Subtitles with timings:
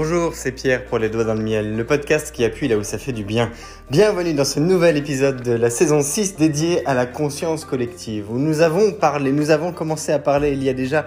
[0.00, 2.84] Bonjour, c'est Pierre pour Les Doigts dans le Miel, le podcast qui appuie là où
[2.84, 3.50] ça fait du bien.
[3.90, 8.38] Bienvenue dans ce nouvel épisode de la saison 6 dédié à la conscience collective, où
[8.38, 11.04] nous avons parlé, nous avons commencé à parler il y a déjà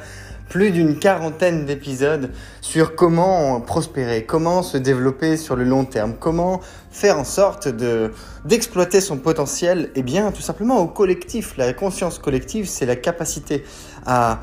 [0.49, 6.59] plus d'une quarantaine d'épisodes sur comment prospérer, comment se développer sur le long terme, comment
[6.91, 8.11] faire en sorte de
[8.43, 11.55] d'exploiter son potentiel, et eh bien tout simplement au collectif.
[11.55, 13.63] La conscience collective, c'est la capacité
[14.05, 14.41] à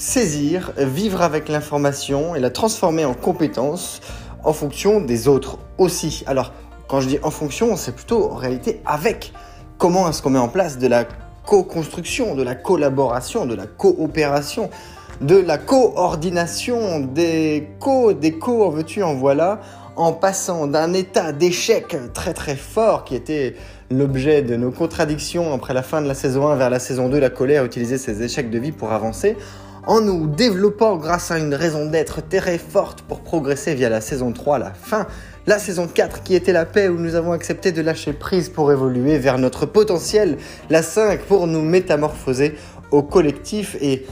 [0.00, 4.00] saisir, vivre avec l'information et la transformer en compétence
[4.42, 6.24] en fonction des autres aussi.
[6.26, 6.52] Alors,
[6.88, 9.32] quand je dis en fonction, c'est plutôt en réalité avec.
[9.76, 11.04] Comment est-ce qu'on met en place de la
[11.44, 14.70] co-construction, de la collaboration, de la coopération,
[15.20, 19.60] de la coordination, des co, des co, en veux-tu, en voilà,
[19.96, 23.54] en passant d'un état d'échec très très fort qui était
[23.90, 27.18] l'objet de nos contradictions après la fin de la saison 1 vers la saison 2,
[27.18, 29.36] la colère, utiliser ses échecs de vie pour avancer,
[29.86, 34.32] en nous développant grâce à une raison d'être très forte pour progresser via la saison
[34.32, 35.06] 3, la fin,
[35.46, 38.70] la saison 4 qui était la paix où nous avons accepté de lâcher prise pour
[38.72, 40.36] évoluer vers notre potentiel,
[40.68, 42.54] la 5 pour nous métamorphoser
[42.90, 44.06] au collectif et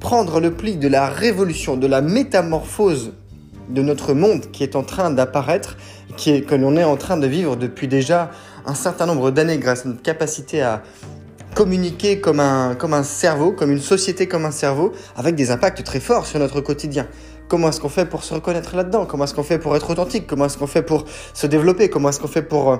[0.00, 3.12] prendre le pli de la révolution, de la métamorphose
[3.70, 5.76] de notre monde qui est en train d'apparaître,
[6.16, 8.30] que l'on est en train de vivre depuis déjà
[8.66, 10.82] un certain nombre d'années grâce à notre capacité à
[11.54, 15.82] communiquer comme un, comme un cerveau, comme une société comme un cerveau, avec des impacts
[15.84, 17.06] très forts sur notre quotidien.
[17.48, 19.06] Comment est-ce qu'on fait pour se reconnaître là-dedans?
[19.06, 20.26] Comment est-ce qu'on fait pour être authentique?
[20.26, 21.88] Comment est-ce qu'on fait pour se développer?
[21.88, 22.76] Comment est-ce qu'on fait pour euh,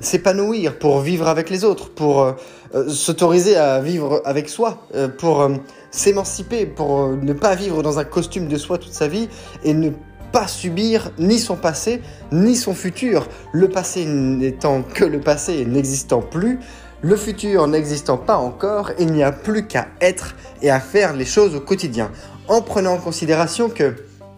[0.00, 2.32] s'épanouir, pour vivre avec les autres, pour euh,
[2.74, 4.86] euh, s'autoriser à vivre avec soi,
[5.18, 5.50] pour
[5.90, 9.28] s'émanciper, pour ne pas vivre dans un costume de soi toute sa vie
[9.64, 9.90] et ne
[10.32, 12.00] pas subir ni son passé,
[12.32, 13.28] ni son futur.
[13.52, 16.58] Le passé n'étant que le passé et n'existant plus,
[17.02, 21.24] le futur n'existant pas encore, il n'y a plus qu'à être et à faire les
[21.24, 22.10] choses au quotidien,
[22.48, 23.94] en prenant en considération que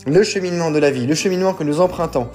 [0.07, 2.29] le cheminement de la vie, le cheminement que nous empruntons,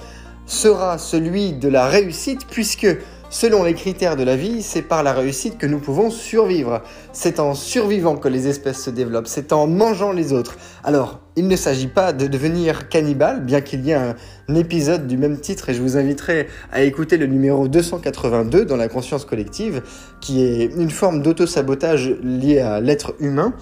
[0.46, 2.86] sera celui de la réussite puisque
[3.32, 6.82] Selon les critères de la vie, c'est par la réussite que nous pouvons survivre.
[7.12, 10.56] C'est en survivant que les espèces se développent, c'est en mangeant les autres.
[10.82, 14.14] Alors, il ne s'agit pas de devenir cannibale, bien qu'il y ait un,
[14.54, 18.88] épisode du même titre, et je vous inviterai à écouter le numéro 282 dans la
[18.88, 19.80] conscience collective,
[20.20, 23.54] qui est une forme d'auto-sabotage lié à l'être humain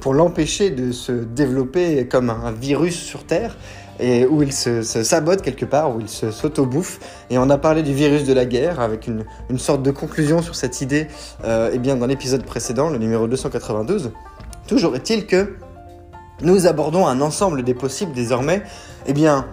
[0.00, 3.56] pour l'empêcher de se développer comme un virus sur Terre
[4.00, 6.98] et où il se, sabote quelque part, où il se s'auto-bouffe.
[7.28, 9.24] Et on a parlé du virus de la guerre avec une,
[9.58, 11.06] sorte de conclusion sur cette idée
[11.44, 14.10] euh, eh bien, dans l'épisode précédent, le numéro 292.
[14.66, 15.54] Toujours est-il que
[16.42, 18.62] nous abordons un ensemble des possibles désormais,
[19.06, 19.46] eh bien,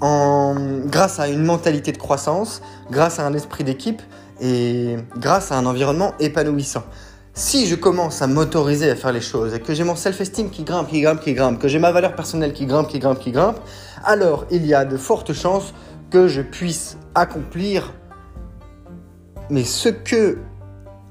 [0.00, 0.54] en,
[0.86, 4.02] grâce à une mentalité de croissance, grâce à un esprit d'équipe
[4.40, 6.84] et grâce à un environnement épanouissant.
[7.34, 10.64] Si je commence à m'autoriser à faire les choses et que j'ai mon self-esteem qui
[10.64, 13.30] grimpe, qui grimpe, qui grimpe, que j'ai ma valeur personnelle qui grimpe, qui grimpe, qui
[13.30, 13.58] grimpe,
[14.04, 15.72] alors il y a de fortes chances
[16.10, 17.92] que je puisse accomplir.
[19.50, 20.38] Mais ce que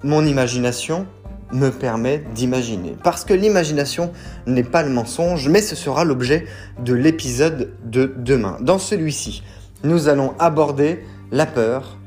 [0.03, 1.07] mon imagination
[1.51, 2.95] me permet d'imaginer.
[3.03, 4.11] Parce que l'imagination
[4.45, 6.45] n'est pas le mensonge, mais ce sera l'objet
[6.79, 8.57] de l'épisode de demain.
[8.61, 9.43] Dans celui-ci,
[9.83, 11.97] nous allons aborder la peur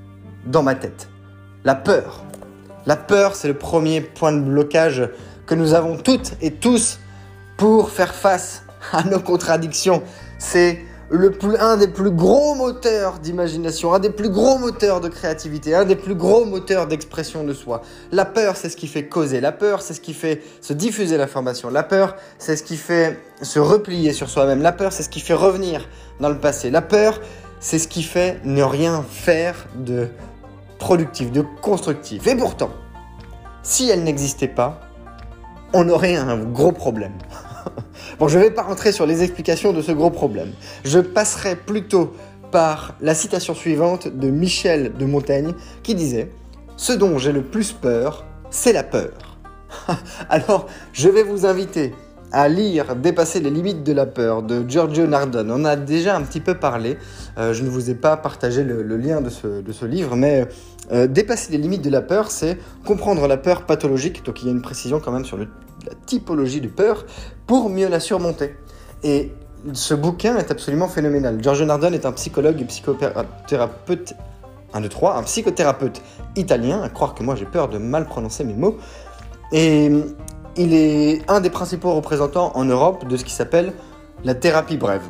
[0.47, 1.09] dans ma tête.
[1.65, 2.25] La peur
[2.87, 5.09] la peur, c'est le premier point de blocage
[5.47, 6.99] que nous avons toutes et tous
[7.57, 10.03] pour faire face à nos contradictions.
[10.39, 15.09] C'est le plus, un des plus gros moteurs d'imagination, un des plus gros moteurs de
[15.09, 17.83] créativité, un des plus gros moteurs d'expression de soi.
[18.13, 19.41] La peur, c'est ce qui fait causer.
[19.41, 21.69] La peur, c'est ce qui fait se diffuser l'information.
[21.69, 24.63] La peur, c'est ce qui fait se replier sur soi-même.
[24.63, 25.89] La peur, c'est ce qui fait revenir
[26.21, 26.71] dans le passé.
[26.71, 27.21] La peur,
[27.59, 30.09] c'est ce qui fait ne rien faire de
[30.79, 32.27] productif, de constructif.
[32.29, 32.71] Et pourtant,
[33.65, 34.81] si elle n'existait pas,
[35.73, 37.19] on aurait un gros problème.
[38.19, 40.53] bon, je ne vais pas rentrer sur les explications de ce gros problème.
[40.85, 42.13] Je passerai plutôt
[42.51, 46.31] par la citation suivante de Michel de Montaigne qui disait
[46.77, 49.39] Ce dont j'ai le plus peur, c'est la peur.
[50.29, 51.95] Alors, je vais vous inviter
[52.33, 55.51] à lire Dépasser les limites de la peur de Giorgio Nardone.
[55.51, 56.97] On a déjà un petit peu parlé,
[57.39, 60.47] euh, je ne vous ai pas partagé le, lien de ce, livre, mais
[60.93, 64.49] euh, Dépasser les limites de la peur, c'est comprendre la peur pathologique, donc il y
[64.49, 65.47] a une précision quand même sur la
[66.07, 67.07] typologie de peur,
[67.47, 68.55] pour mieux la surmonter.
[69.03, 69.33] Et
[69.73, 71.39] ce bouquin est absolument phénoménal.
[71.43, 74.15] Giorgio Nardone est un psychologue et psychothérapeute,
[74.73, 76.01] un de trois, un psychothérapeute
[76.37, 78.79] italien, à croire que moi j'ai peur de mal prononcer mes mots.
[79.53, 79.91] Et
[80.61, 83.73] il est un des principaux représentants en Europe de ce qui s'appelle
[84.25, 85.05] la thérapie brève.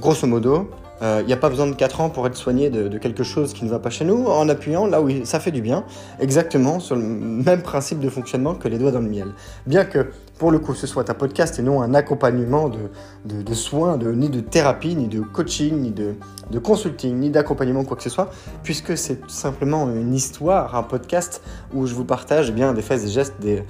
[0.00, 0.70] Grosso modo,
[1.00, 3.64] Il n'y a pas besoin de 4 ans pour être soigné de, quelque chose qui
[3.64, 5.84] ne va pas chez nous, en appuyant là où ça fait du bien,
[6.20, 9.28] exactement sur le même principe de fonctionnement que les doigts dans le miel.
[9.66, 13.54] Bien que pour le coup, ce soit un podcast et non un accompagnement de, de,
[13.54, 16.14] soins, ni de thérapie, ni de coaching, ni de,
[16.58, 18.30] consulting, ni d'accompagnement, quoi que ce soit,
[18.62, 21.42] puisque c'est simplement une histoire, un podcast
[21.74, 23.64] où je vous partage eh bien, des faits et gestes, des,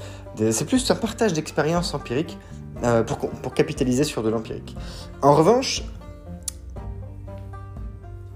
[0.53, 2.39] c'est plus un partage d'expériences empiriques
[2.85, 4.77] euh, pour, pour capitaliser sur de l'empirique.
[5.23, 5.83] En revanche,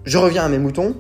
[0.05, 0.97] je reviens à mes moutons,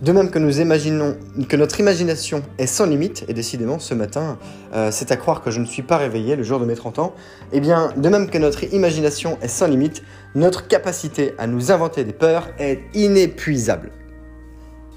[0.00, 1.16] de même que nous imaginons
[1.48, 4.38] que notre imagination est sans limite, et décidément ce matin,
[4.74, 6.98] euh, c'est à croire que je ne suis pas réveillé le jour de mes 30
[6.98, 7.14] ans,
[7.52, 10.02] eh bien, de même que notre imagination est sans limite,
[10.34, 13.92] notre capacité à nous inventer des peurs est inépuisable.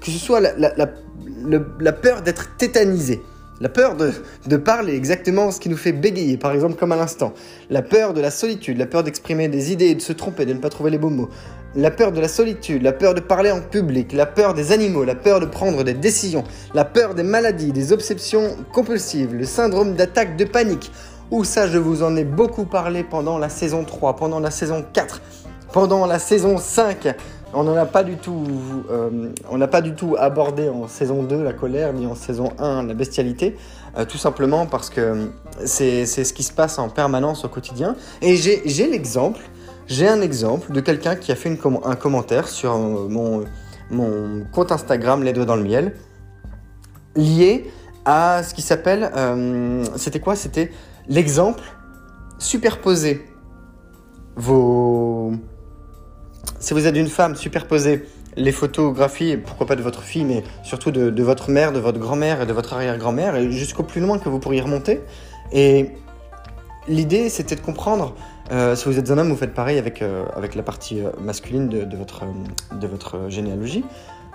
[0.00, 3.22] Que ce soit la, peur d'être tétanisé,
[3.60, 7.32] la peur de, parler exactement ce qui nous fait bégayer, par exemple comme à l'instant.
[7.70, 10.58] La peur de la solitude, la peur d'exprimer des idées de se tromper, de ne
[10.58, 11.30] pas trouver les beaux mots
[11.76, 15.04] la peur de la solitude, la peur de parler en public, la peur des animaux,
[15.04, 16.42] la peur de prendre des décisions,
[16.74, 20.90] la peur des maladies, des obsessions compulsives, le syndrome d'attaque de panique.
[21.30, 24.84] Ou ça, je vous en ai beaucoup parlé pendant la saison 3, pendant la saison
[24.92, 25.20] 4,
[25.72, 27.14] pendant la saison 5.
[27.52, 28.44] On n'en a pas du tout,
[28.90, 32.52] euh, on n'a pas du tout abordé en saison 2 la colère, ni en saison
[32.58, 33.56] 1 la bestialité,
[33.98, 35.30] euh, tout simplement parce que
[35.64, 37.96] c'est ce qui se passe en permanence au quotidien.
[38.22, 39.40] Et j'ai l'exemple
[39.86, 43.44] j'ai un exemple de quelqu'un qui a fait un commentaire sur euh, mon,
[43.90, 45.94] mon, compte Instagram Les Doigts dans le Miel,
[47.14, 47.70] lié
[48.04, 49.10] à ce qui s'appelle.
[49.16, 50.34] Euh, c'était quoi?
[50.34, 50.70] C'était
[51.08, 51.62] l'exemple
[52.38, 53.24] superposé
[54.34, 55.32] vos.
[56.58, 58.04] Si vous êtes une femme, superposez
[58.36, 61.98] les photographies, pourquoi pas de votre fille, mais surtout de, de votre mère, de votre
[61.98, 65.00] grand-mère et de votre arrière-grand-mère, et jusqu'au plus loin que vous pourriez remonter.
[65.52, 65.90] Et
[66.88, 68.14] l'idée, c'était de comprendre
[68.52, 71.10] euh, si vous êtes un homme, vous faites pareil avec, euh, avec la partie euh,
[71.20, 72.24] masculine de, votre,
[72.80, 73.84] de votre généalogie,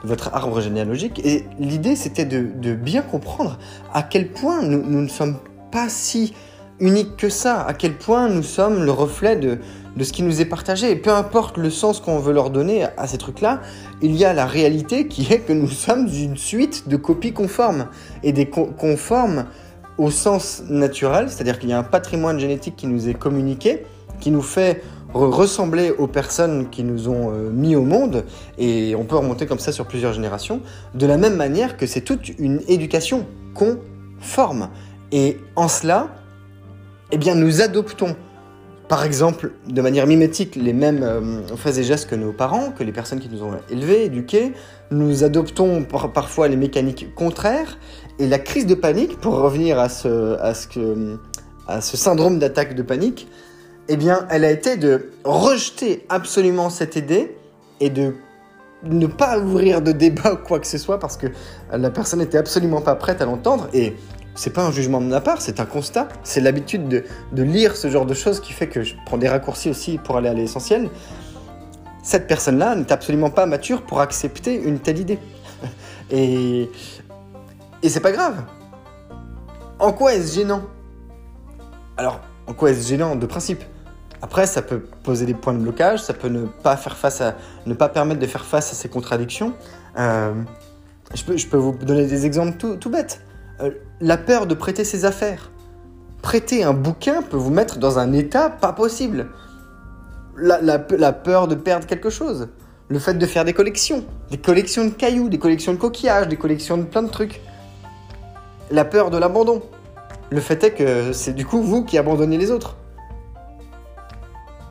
[0.04, 1.22] de votre arbre généalogique.
[1.24, 3.58] Et l'idée, c'était de, bien comprendre
[3.94, 5.38] à quel point nous, nous, ne sommes
[5.72, 6.34] pas si
[6.80, 9.60] uniques que ça, à quel point nous sommes le reflet de,
[9.96, 10.92] de ce qui nous est partagé.
[10.92, 13.62] Et peu importe le sens qu'on veut leur donner à ces trucs-là,
[14.02, 17.88] il y a la réalité qui est que nous sommes une suite de copies conformes.
[18.24, 19.46] Et des conformes
[19.98, 23.86] au sens naturel, c'est-à-dire qu'il y a un patrimoine génétique qui nous est communiqué,
[24.22, 24.82] qui nous fait
[25.14, 28.24] ressembler aux personnes qui nous ont euh, mis au monde,
[28.58, 30.62] et on peut remonter comme ça sur plusieurs générations,
[30.94, 34.70] de la même manière que c'est toute une éducation conforme.
[35.12, 36.08] Et en cela,
[37.12, 38.16] eh bien, nous adoptons,
[38.88, 42.84] par exemple, de manière mimétique, les mêmes euh, faits et gestes que nos parents, que
[42.84, 44.54] les personnes qui nous ont élevés, éduqués.
[44.92, 45.84] Nous adoptons
[46.14, 47.78] parfois les mécaniques contraires.
[48.20, 50.38] Et la crise de panique, pour revenir à ce
[51.82, 53.28] syndrome d'attaque de panique,
[53.94, 57.36] eh bien, elle a été de rejeter absolument cette idée
[57.82, 58.16] et de
[58.84, 61.28] ne pas ouvrir de débat ou quoi que ce soit parce que
[61.74, 63.98] la personne n'était absolument pas prête à l'entendre et
[64.34, 66.08] c'est pas un jugement de ma part, c'est un constat.
[66.24, 69.70] C'est l'habitude de, lire ce genre de choses qui fait que je prends des raccourcis
[69.70, 70.90] aussi pour aller à l'essentiel.
[72.02, 75.20] Cette personne-là n'est absolument pas mature pour accepter une telle idée.
[76.12, 76.70] Et,
[77.84, 78.44] et c'est pas grave.
[79.80, 80.62] En quoi est-ce gênant?
[81.98, 83.64] Alors, en quoi est-ce gênant de principe?
[84.22, 87.36] Après, ça peut poser des points de blocage, ça peut ne pas faire face à,
[87.66, 89.54] ne pas permettre de faire face à ces contradictions.
[89.98, 90.34] Euh,
[91.14, 93.22] je, peux, vous donner des exemples tout, bêtes.
[93.62, 95.52] Euh, la peur de prêter ses affaires.
[96.22, 99.28] Prêter un bouquin peut vous mettre dans un état pas possible.
[100.38, 102.50] La, la, la, peur de perdre quelque chose.
[102.90, 104.06] Le fait de faire des collections.
[104.30, 107.42] Des collections de cailloux, des collections de coquillages, des collections de plein de trucs.
[108.70, 109.64] La peur de l'abandon.
[110.30, 112.78] Le fait est que c'est du coup vous qui abandonnez les autres.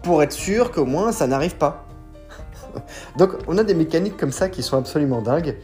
[0.02, 1.87] Pour être sûr qu'au moins ça n'arrive pas.
[3.19, 5.57] Donc on a des mécaniques comme ça qui sont absolument dingues.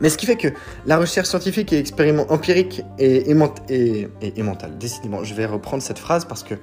[0.00, 0.48] Mais ce qui fait que
[0.86, 6.24] la recherche scientifique et expériment empirique et, et, mentale, décidément, je vais reprendre cette phrase
[6.24, 6.54] parce que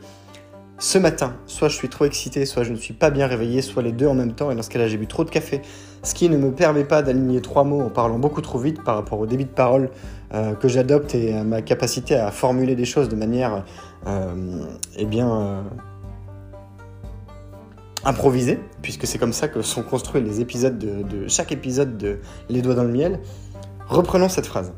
[0.78, 3.82] ce matin, soit je suis trop excité, soit je ne suis pas bien réveillé, soit
[3.82, 5.62] les deux en même temps, et dans ce cas-là, j'ai bu trop de café,
[6.04, 8.96] ce qui ne me permet pas d'aligner trois mots en parlant beaucoup trop vite par
[8.96, 9.90] rapport au débit de parole
[10.34, 13.64] euh, que j'adopte et à ma capacité à formuler des choses de manière
[14.06, 14.66] euh,
[14.98, 15.62] eh bien euh,
[18.06, 22.20] improvisée, puisque c'est comme ça que sont construits les épisodes de, chaque épisode de
[22.50, 23.20] Les doigts dans le miel.
[23.88, 24.74] Reprenons cette phrase.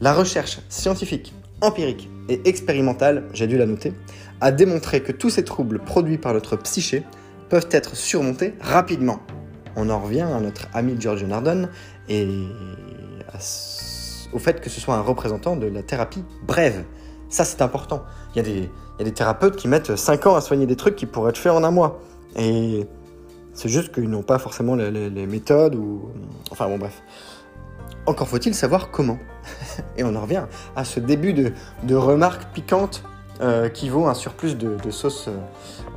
[0.00, 3.92] La recherche scientifique, empirique et expérimentale, j'ai dû la noter,
[4.40, 7.04] a démontré que tous ces troubles produits par notre psyché
[7.50, 9.20] peuvent être surmontés rapidement.
[9.76, 11.68] On en revient à notre ami Giorgio Nardone
[12.08, 12.26] et
[14.32, 16.84] au fait que ce soit un représentant de la thérapie brève.
[17.28, 18.04] Ça, c'est important.
[18.34, 18.62] Il y, y,
[19.00, 21.52] a des, thérapeutes qui mettent 5 ans à soigner des trucs qui pourraient être faits
[21.52, 22.00] en un mois.
[22.36, 22.86] Et
[23.54, 26.10] C'est juste qu'ils n'ont pas forcément les, méthodes ou...
[26.50, 27.02] Enfin bon bref.
[28.06, 29.18] Encore faut-il savoir comment.
[29.96, 30.44] Et on en revient
[30.76, 33.02] à ce début de, remarques piquantes
[33.40, 35.28] euh, qui vaut un surplus de, sauce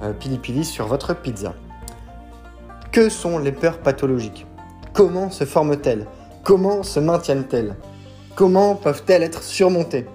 [0.02, 1.54] euh, pili pili sur votre pizza.
[2.92, 4.46] Que sont les peurs pathologiques?
[4.94, 6.06] Comment se forment-elles?
[6.44, 7.76] Comment se maintiennent-elles?
[8.36, 10.06] Comment peuvent-elles être surmontées?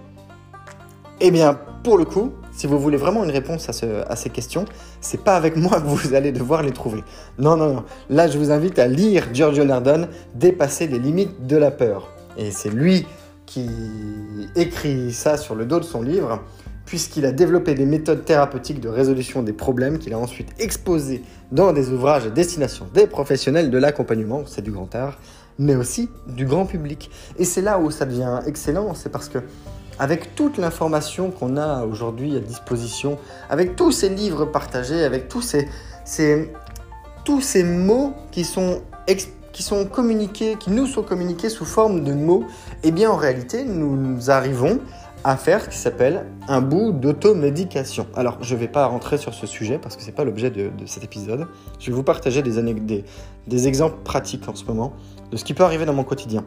[1.21, 4.65] Eh bien, pour le coup, si vous voulez vraiment une réponse à, ces questions,
[5.01, 7.05] c'est pas avec moi que vous allez devoir les trouver.
[7.39, 7.85] Non, non, non.
[8.11, 12.09] Là, je vous invite à lire Giorgio Nardone, Dépasser les limites de la peur.
[12.37, 13.07] Et c'est lui
[13.47, 13.71] qui
[14.57, 16.43] écrit ça sur le dos de son livre,
[16.85, 21.23] puisqu'il a développé des méthodes thérapeutiques de résolution des problèmes qu'il a ensuite exposées
[21.53, 25.17] dans des ouvrages à destination des professionnels de l'accompagnement, c'est du grand art,
[25.61, 27.09] mais aussi du grand public.
[27.39, 29.39] Et c'est là où ça devient excellent, c'est parce que
[29.99, 33.19] avec toute l'information qu'on a aujourd'hui à disposition,
[33.51, 35.69] avec tous ces livres partagés, avec tous ces,
[37.25, 38.83] tous ces mots qui sont,
[39.53, 42.45] qui sont communiqués, qui nous sont communiqués sous forme de mots,
[42.85, 44.81] eh bien en réalité, nous arrivons
[45.25, 48.07] à faire ce qui s'appelle un bout d'automédication.
[48.15, 50.51] Alors, je ne vais pas rentrer sur ce sujet parce que ce n'est pas l'objet
[50.51, 51.49] de, cet épisode.
[51.81, 53.05] Je vais vous partager des, des,
[53.47, 54.93] des exemples pratiques en ce moment
[55.31, 56.45] de ce qui peut arriver dans mon quotidien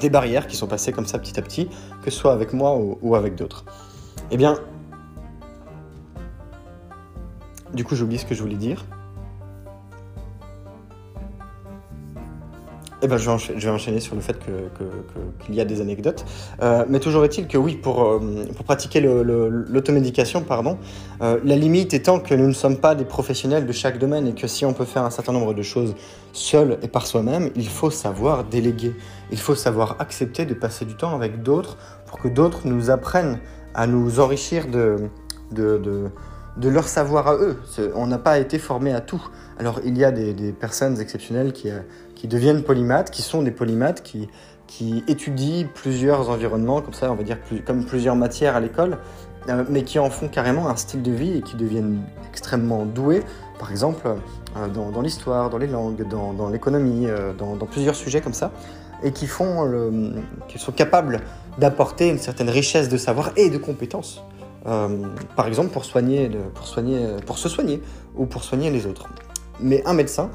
[0.00, 1.68] des barrières qui sont passées comme ça petit à petit,
[2.02, 3.64] que ce soit avec moi ou, avec d'autres.
[4.30, 4.58] Eh bien,
[7.74, 8.84] du coup, j'ai oublié ce que je voulais dire.
[13.00, 14.36] Eh ben, je vais, enchaîner, sur le fait
[15.44, 16.24] qu'il y a des anecdotes.
[16.62, 20.78] Euh, mais toujours est-il que oui, pour, euh, pour pratiquer l'automédication, pardon,
[21.22, 24.34] euh, la limite étant que nous ne sommes pas des professionnels de chaque domaine et
[24.34, 25.94] que si on peut faire un certain nombre de choses
[26.32, 28.96] seul et par soi-même, il faut savoir déléguer.
[29.30, 31.76] Il faut savoir accepter de passer du temps avec d'autres
[32.06, 33.38] pour que d'autres nous apprennent
[33.74, 34.96] à nous enrichir de,
[35.52, 35.80] de,
[36.56, 37.56] de leur savoir à eux.
[37.94, 39.24] On n'a pas été formé à tout.
[39.58, 41.70] Alors il y a des personnes exceptionnelles qui,
[42.18, 44.28] qui deviennent polymathes, qui sont des polymathes, qui,
[44.66, 48.98] qui étudient plusieurs environnements, comme ça, on va dire, comme plusieurs matières à l'école,
[49.48, 53.22] euh, mais qui en font carrément un style de vie et qui deviennent extrêmement doués,
[53.60, 54.02] par exemple,
[54.56, 58.50] euh, dans, l'histoire, dans les langues, dans, l'économie, euh, dans, plusieurs sujets comme ça,
[59.04, 60.12] et qui, font
[60.48, 61.20] qui sont capables
[61.56, 64.24] d'apporter une certaine richesse de savoir et de compétences.
[64.64, 67.80] par exemple, pour, soigner, pour, soigner, pour se soigner
[68.16, 69.08] ou pour soigner les autres.
[69.60, 70.30] Mais un médecin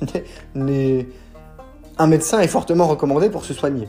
[0.54, 1.06] n'est
[1.98, 3.88] un médecin est fortement recommandé pour se soigner.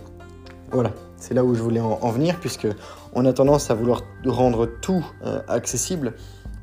[0.71, 2.67] Voilà, c'est là où je voulais en, venir, puisque
[3.13, 6.13] on a tendance à vouloir rendre tout euh, accessible,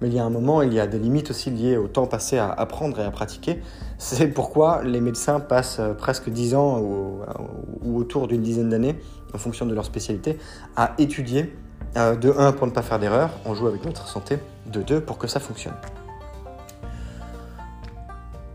[0.01, 2.07] mais il y a un moment, il y a des limites aussi liées au temps
[2.07, 3.61] passé à apprendre et à pratiquer.
[3.99, 8.99] C'est pourquoi les médecins passent euh, presque 10 ans ou, autour d'une dizaine d'années,
[9.33, 10.39] en fonction de leur spécialité,
[10.77, 11.55] à étudier.
[11.97, 15.01] Euh, de 1 pour ne pas faire d'erreur, on joue avec notre santé, de 2
[15.01, 15.75] pour que ça fonctionne.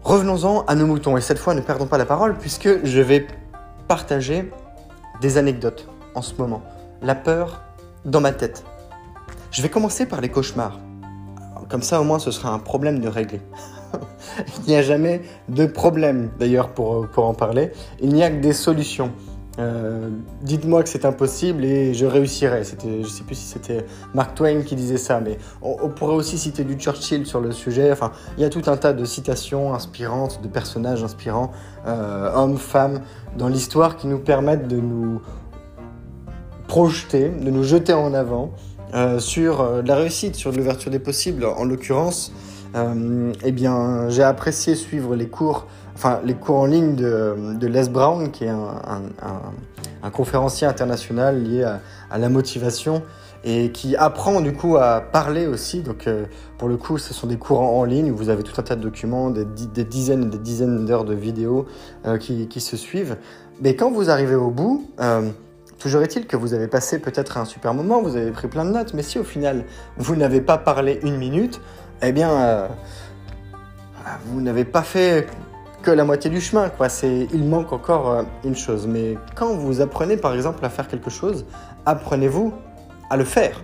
[0.10, 3.28] Revenons-en à nos moutons, et cette fois ne perdons pas la parole puisque je vais
[3.88, 4.52] partager
[5.22, 6.64] des anecdotes en ce moment.
[7.04, 7.62] La peur
[8.06, 8.64] dans ma tête.
[9.52, 10.80] Je vais commencer par les cauchemars.
[11.70, 13.40] Comme ça au moins ce sera un problème de régler.
[14.66, 17.72] Il n'y a jamais de problème d'ailleurs pour, pour en parler.
[18.02, 19.12] Il n'y a que des solutions.
[19.58, 20.10] Euh,
[20.42, 22.64] dites-moi que c'est impossible et je réussirai.
[22.64, 26.38] C'était, je sais plus si c'était Mark Twain qui disait ça, mais on, pourrait aussi
[26.38, 27.92] citer du Churchill sur le sujet.
[27.92, 31.52] Enfin, il y a tout un tas de citations inspirantes, de personnages inspirants,
[31.88, 33.02] euh, hommes, femmes,
[33.38, 35.22] dans l'histoire qui nous permettent de nous
[36.68, 38.52] projeter, de nous jeter en avant
[38.94, 41.44] euh, sur la réussite, sur l'ouverture des possibles.
[41.46, 42.32] En l'occurrence,
[43.44, 45.66] eh bien, j'ai apprécié suivre les cours
[46.00, 51.64] enfin, les cours en ligne de, Les Brown, qui est un, conférencier international lié
[52.10, 53.04] à, la motivation
[53.44, 55.82] et qui apprend du coup à parler aussi.
[55.82, 56.26] Donc, euh,
[56.58, 58.78] pour le coup, ce sont des cours en, ligne où vous avez tout un tas
[58.78, 59.44] de documents, des,
[59.84, 61.66] dizaines et des dizaines d'heures de vidéos
[62.06, 63.18] euh, qui, se suivent.
[63.62, 65.30] Mais quand vous arrivez au bout, euh,
[65.80, 68.72] Toujours est-il que vous avez passé peut-être un super moment, vous avez pris plein de
[68.72, 69.64] notes, mais si au final
[69.96, 71.62] vous n'avez pas parlé une minute,
[72.02, 72.68] eh bien,
[74.26, 75.26] vous n'avez pas fait
[75.82, 76.70] que la moitié du chemin.
[76.70, 76.88] Quoi.
[77.04, 78.88] Il manque encore euh, une chose.
[78.88, 81.46] Mais quand vous apprenez par exemple à faire quelque chose,
[81.86, 82.54] apprenez-vous
[83.10, 83.62] à le faire.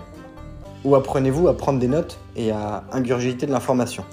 [0.84, 4.06] Ou apprenez-vous à prendre des notes et à ingurgiter de l'information.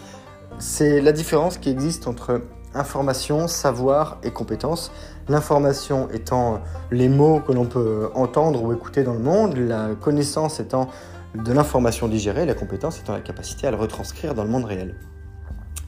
[0.59, 2.41] C'est la différence qui existe entre
[2.75, 4.91] information, savoir et compétence.
[5.29, 10.61] L'information étant les mots que l'on peut entendre ou écouter dans le monde, la connaissance
[10.61, 10.89] étant
[11.35, 14.95] de l'information digérée, la compétence étant la capacité à le retranscrire dans le monde réel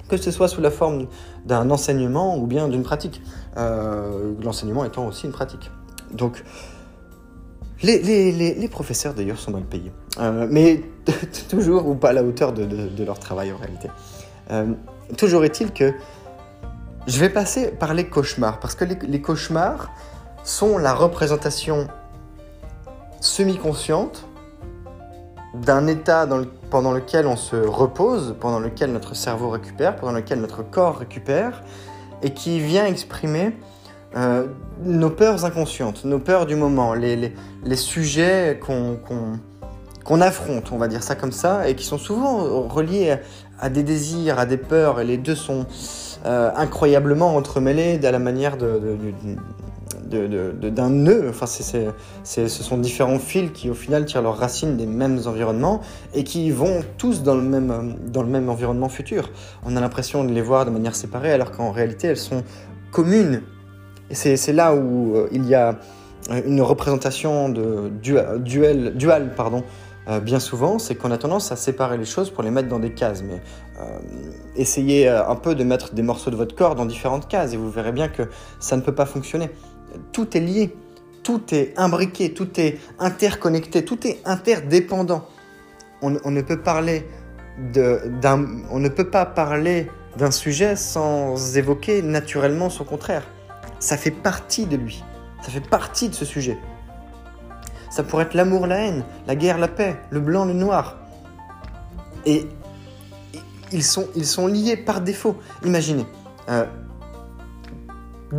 [0.08, 1.06] que ce soit sous la forme
[1.44, 3.22] d'un enseignement ou bien d'une pratique.
[3.56, 5.70] Euh, l'enseignement étant aussi une pratique.
[6.12, 6.42] Donc,
[7.82, 10.82] les, professeurs d'ailleurs sont mal payés, euh, mais
[11.48, 13.90] toujours ou pas à la hauteur de, leur travail en réalité.
[14.50, 14.72] Euh,
[15.16, 15.92] toujours est-il que
[17.06, 19.90] Je vais passer par les cauchemars, parce que les, cauchemars
[20.44, 21.88] sont la représentation
[23.20, 24.26] semi-consciente
[25.54, 26.26] d'un état
[26.70, 31.62] pendant lequel on se repose, pendant lequel notre cerveau récupère, pendant lequel notre corps récupère,
[32.22, 33.56] et qui vient exprimer
[34.16, 34.46] euh,
[34.82, 37.32] nos peurs inconscientes, nos peurs du moment, les,
[37.76, 43.16] sujets qu'on affronte, on va dire ça comme ça, et qui sont souvent reliés
[43.60, 45.66] à, des désirs, à des peurs, et les deux sont
[46.26, 48.56] euh, incroyablement entremêlés à la manière
[50.14, 51.26] d'un nœud.
[51.28, 55.80] Enfin, ce sont différents fils qui, au final, tirent leurs racines des mêmes environnements
[56.14, 59.30] et qui vont tous dans le même, dans le même environnement futur.
[59.64, 62.42] On a l'impression de les voir de manière séparée, alors qu'en réalité, elles sont
[62.90, 63.42] communes
[64.10, 65.78] et c'est là où euh, il y a
[66.30, 69.64] euh, une représentation de dual, pardon,
[70.08, 72.78] euh, bien souvent, c'est qu'on a tendance à séparer les choses pour les mettre dans
[72.78, 73.22] des cases.
[73.22, 73.40] Mais
[74.56, 77.70] essayez un peu de mettre des morceaux de votre corps dans différentes cases et vous
[77.70, 78.22] verrez bien que
[78.60, 79.50] ça ne peut pas fonctionner.
[80.12, 80.74] Tout est lié,
[81.22, 85.28] tout est imbriqué, tout est interconnecté, tout est interdépendant.
[86.02, 86.74] On, ne peut pas
[89.26, 93.24] parler d'un sujet sans évoquer naturellement son contraire
[93.84, 95.04] ça fait partie de lui.
[95.42, 96.58] Ça fait partie de ce sujet.
[97.90, 100.96] Ça pourrait être l'amour, la haine, la guerre, la paix, le blanc, le noir.
[102.24, 102.48] Et
[103.72, 105.36] ils sont, ils sont liés par défaut.
[105.64, 106.06] Imaginez,
[106.48, 106.64] euh,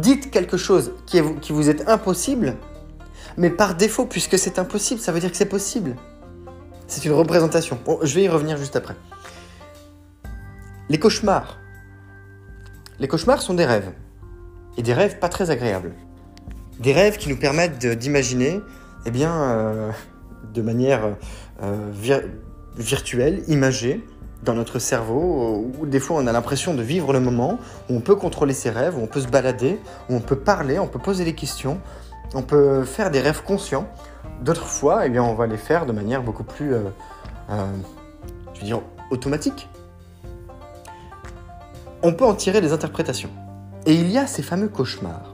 [0.01, 2.55] dites quelque chose qui, vous est impossible,
[3.37, 5.95] mais par défaut, puisque c'est impossible, ça veut dire que c'est possible.
[6.87, 7.79] C'est une représentation.
[8.01, 8.95] je vais y revenir juste après.
[10.89, 11.57] Les cauchemars.
[12.99, 13.91] Les cauchemars sont des rêves
[14.77, 15.93] et des rêves pas très agréables.
[16.79, 18.61] Des rêves qui nous permettent d'imaginer,
[19.05, 19.91] eh bien, euh,
[20.53, 21.15] de manière
[21.63, 22.21] euh,
[22.77, 24.05] virtuelle, imagée,
[24.43, 27.57] dans notre cerveau, où des fois on a l'impression de vivre le moment,
[27.89, 30.77] où on peut contrôler ses rêves, où on peut se balader, où on peut parler,
[30.79, 31.79] on peut poser des questions,
[32.33, 33.87] on peut faire des rêves conscients.
[34.41, 36.83] D'autres fois, eh bien, on va les faire de manière beaucoup plus, euh,
[38.53, 39.69] je veux dire, automatique.
[42.03, 43.29] On peut en tirer des interprétations.
[43.85, 45.33] Et il y a ces fameux cauchemars.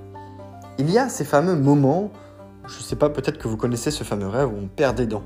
[0.78, 2.12] Il y a ces fameux moments,
[2.68, 5.06] je ne sais pas, peut-être que vous connaissez ce fameux rêve où on perd des
[5.06, 5.24] dents.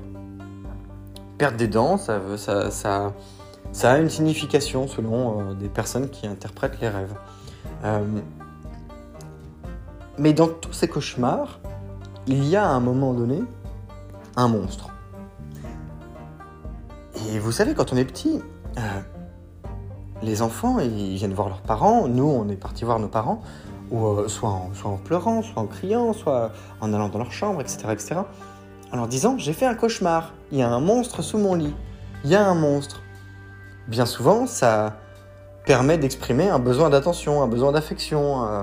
[1.38, 3.12] Perdre des dents, ça, ça, ça,
[3.76, 7.14] ça a une signification selon euh, des personnes qui interprètent les rêves.
[7.84, 8.00] Euh,
[10.16, 11.60] mais dans tous ces cauchemars,
[12.26, 13.42] il y a à un moment donné
[14.34, 14.88] un monstre.
[17.28, 18.40] Et vous savez, quand on est petit,
[18.78, 18.80] euh,
[20.22, 22.08] les enfants, ils viennent voir leurs parents.
[22.08, 23.42] Nous, on est parti voir nos parents,
[23.90, 27.60] ou, soit, en, soit en pleurant, soit en criant, soit en allant dans leur chambre,
[27.60, 27.88] etc.
[27.90, 28.14] etc.
[28.90, 31.74] en leur disant J'ai fait un cauchemar, il y a un monstre sous mon lit,
[32.24, 33.02] il y a un monstre.
[33.88, 34.96] Bien souvent, ça
[35.64, 38.62] permet d'exprimer un besoin d'attention, un besoin d'affection, euh,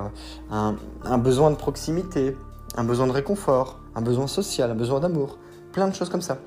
[0.51, 2.37] un, un besoin de proximité,
[2.75, 5.37] un besoin de réconfort, un besoin social, un besoin d'amour,
[5.71, 6.37] plein de choses comme ça.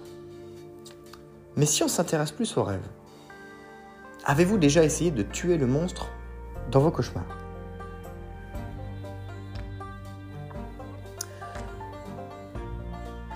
[1.57, 2.87] Mais si on s'intéresse plus aux rêves,
[4.29, 6.09] Avez-vous déjà essayé de tuer le monstre
[6.73, 7.23] dans vos cauchemars?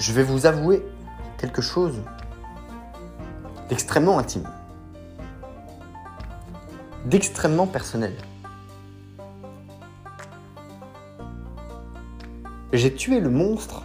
[0.00, 0.84] Je vais vous avouer
[1.38, 2.02] quelque chose
[3.68, 4.48] d'extrêmement intime,
[7.06, 8.14] d'extrêmement personnel.
[12.72, 13.82] J'ai tué le monstre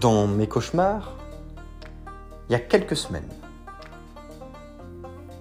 [0.00, 1.16] dans mes cauchemars
[2.48, 3.28] il y a quelques semaines.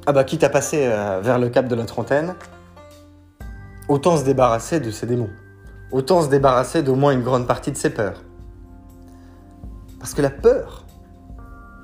[0.06, 2.36] Ah bah quitte à passer euh, vers le cap de la trentaine,
[3.88, 5.30] autant se débarrasser de ses démons.
[5.92, 8.24] Autant se débarrasser d'au moins une grande partie de ses peurs.
[10.00, 10.86] Parce que la peur,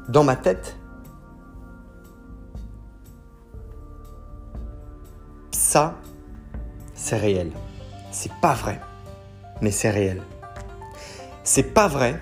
[0.09, 0.77] dans ma tête,
[5.67, 5.95] ça,
[6.93, 7.51] c'est réel.
[8.09, 8.79] C'est pas vrai,
[9.61, 10.21] mais c'est réel.
[11.43, 12.21] C'est pas vrai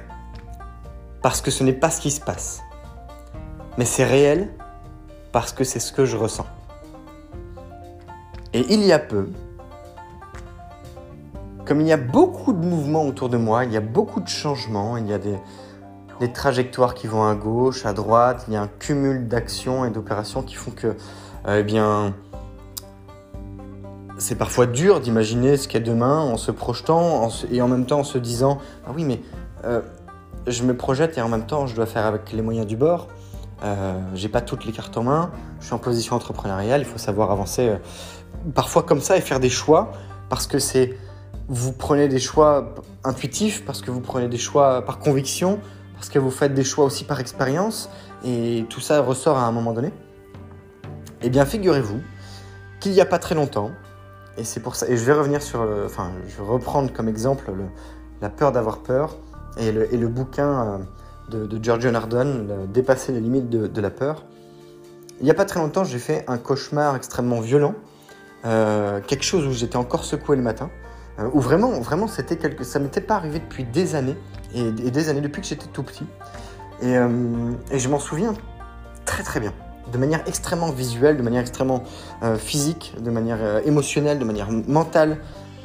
[1.22, 2.64] parce que ce n'est pas ce qui se passe.
[3.78, 4.50] Mais c'est réel
[5.32, 6.48] parce que c'est ce que je ressens.
[8.54, 9.30] Et il y a peu,
[11.66, 14.28] comme il y a beaucoup de mouvements autour de moi, il y a beaucoup de
[14.28, 15.38] changements, il y a des,
[16.34, 20.42] trajectoires qui vont à gauche, à droite, il y a un cumul d'actions et d'opérations
[20.42, 20.96] qui font que,
[21.48, 22.16] eh bien,
[24.18, 28.04] c'est parfois dur d'imaginer ce qu'est demain en se projetant et en même temps en
[28.04, 29.22] se disant Ah oui, mais
[29.66, 29.82] euh,
[30.48, 33.08] je me projette et en même temps je dois faire avec les moyens du bord.
[33.64, 36.98] Euh, j'ai pas toutes les cartes en main, je suis en position entrepreneuriale, il faut
[36.98, 37.78] savoir avancer euh,
[38.54, 39.92] parfois comme ça et faire des choix
[40.30, 40.98] parce que c'est
[41.48, 42.74] vous prenez des choix
[43.04, 45.60] intuitifs, parce que vous prenez des choix par conviction,
[45.94, 47.90] parce que vous faites des choix aussi par expérience
[48.24, 49.92] et tout ça ressort à un moment donné.
[51.22, 52.02] Eh bien, figurez-vous
[52.80, 53.72] qu'il n'y a pas très longtemps,
[54.38, 54.88] et c'est pour ça.
[54.88, 55.66] Et je vais revenir sur.
[55.86, 57.52] enfin, je vais reprendre comme exemple
[58.22, 59.18] la peur d'avoir peur
[59.58, 60.84] et le, bouquin
[61.34, 64.24] euh, de, Giorgio Nardone, Dépasser les limites de, la peur.
[65.20, 67.76] Il n'y a pas très longtemps, j'ai fait un cauchemar extrêmement violent.
[68.46, 70.70] Euh, quelque chose où j'étais encore secoué le matin.
[71.20, 74.18] Euh, où vraiment, vraiment, c'était ça m'était pas arrivé depuis des années.
[74.54, 76.06] Et, des années, depuis que j'étais tout petit.
[76.82, 76.96] Et,
[77.72, 78.34] et je m'en souviens
[79.06, 79.54] très très bien
[79.92, 81.84] de manière extrêmement visuelle, de manière extrêmement
[82.24, 85.18] euh, physique, de manière euh, émotionnelle, de manière mentale,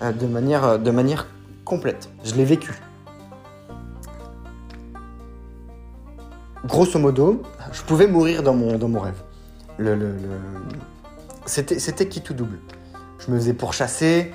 [0.02, 1.16] euh, de, manière, de
[1.64, 2.08] complète.
[2.24, 2.72] Je l'ai vécu.
[6.66, 9.22] Grosso modo, je pouvais mourir dans mon, rêve.
[11.46, 12.58] C'était qui tout double.
[13.18, 14.32] Je me faisais pourchasser,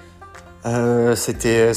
[1.16, 1.74] c'était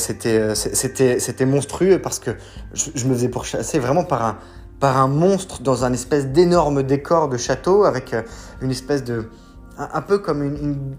[1.46, 2.30] monstrueux parce que
[2.72, 4.38] je, me faisais pourchasser vraiment par un,
[4.80, 8.22] par un monstre dans un espèce d'énorme décor de château avec euh,
[8.60, 9.28] une espèce de.
[9.78, 10.96] un, peu comme une,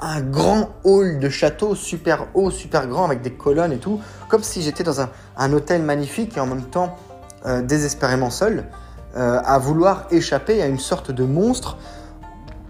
[0.00, 4.42] un grand hall de château super haut, super grand avec des colonnes et tout, comme
[4.42, 6.96] si j'étais dans un, un, hôtel magnifique et en même temps
[7.46, 8.64] euh, désespérément seul,
[9.16, 11.78] euh, à vouloir échapper à une sorte de monstre.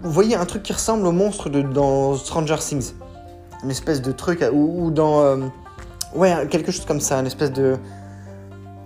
[0.01, 2.93] Vous voyez un truc qui ressemble au monstre de, dans Stranger Things,
[3.63, 5.51] une espèce de truc ou, ou dans
[6.15, 7.77] ouais quelque chose comme ça, une espèce de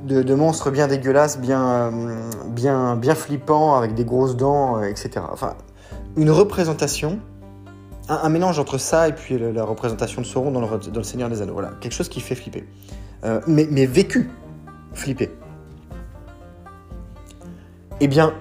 [0.03, 5.25] de, monstres bien dégueulasses, bien, euh, bien, bien flippants, avec des grosses dents, euh, etc.
[5.31, 5.55] Enfin,
[6.17, 7.19] une représentation,
[8.09, 11.29] un, mélange entre ça et puis la, représentation de Sauron dans le, dans le, Seigneur
[11.29, 11.53] des Anneaux.
[11.53, 12.65] Voilà, quelque chose qui fait flipper.
[13.23, 14.29] Euh, mais, mais vécu,
[14.93, 15.31] flipper.
[17.99, 18.33] Eh bien,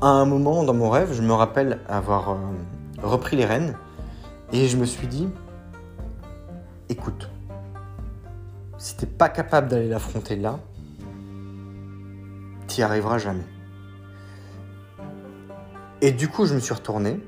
[0.00, 2.38] à un moment dans mon rêve, je me rappelle avoir
[3.02, 3.74] repris les rênes
[4.52, 5.28] et je me suis dit,
[6.88, 7.28] écoute,
[8.78, 10.58] si t'es pas capable d'aller l'affronter là,
[12.70, 13.44] t'y arriveras jamais.
[16.00, 17.20] Et du coup, je me suis retourné.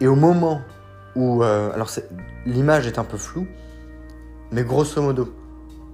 [0.00, 0.62] Et au moment
[1.16, 1.42] où...
[1.42, 1.90] Euh, alors,
[2.46, 3.46] l'image est un peu floue,
[4.52, 5.34] mais grosso modo,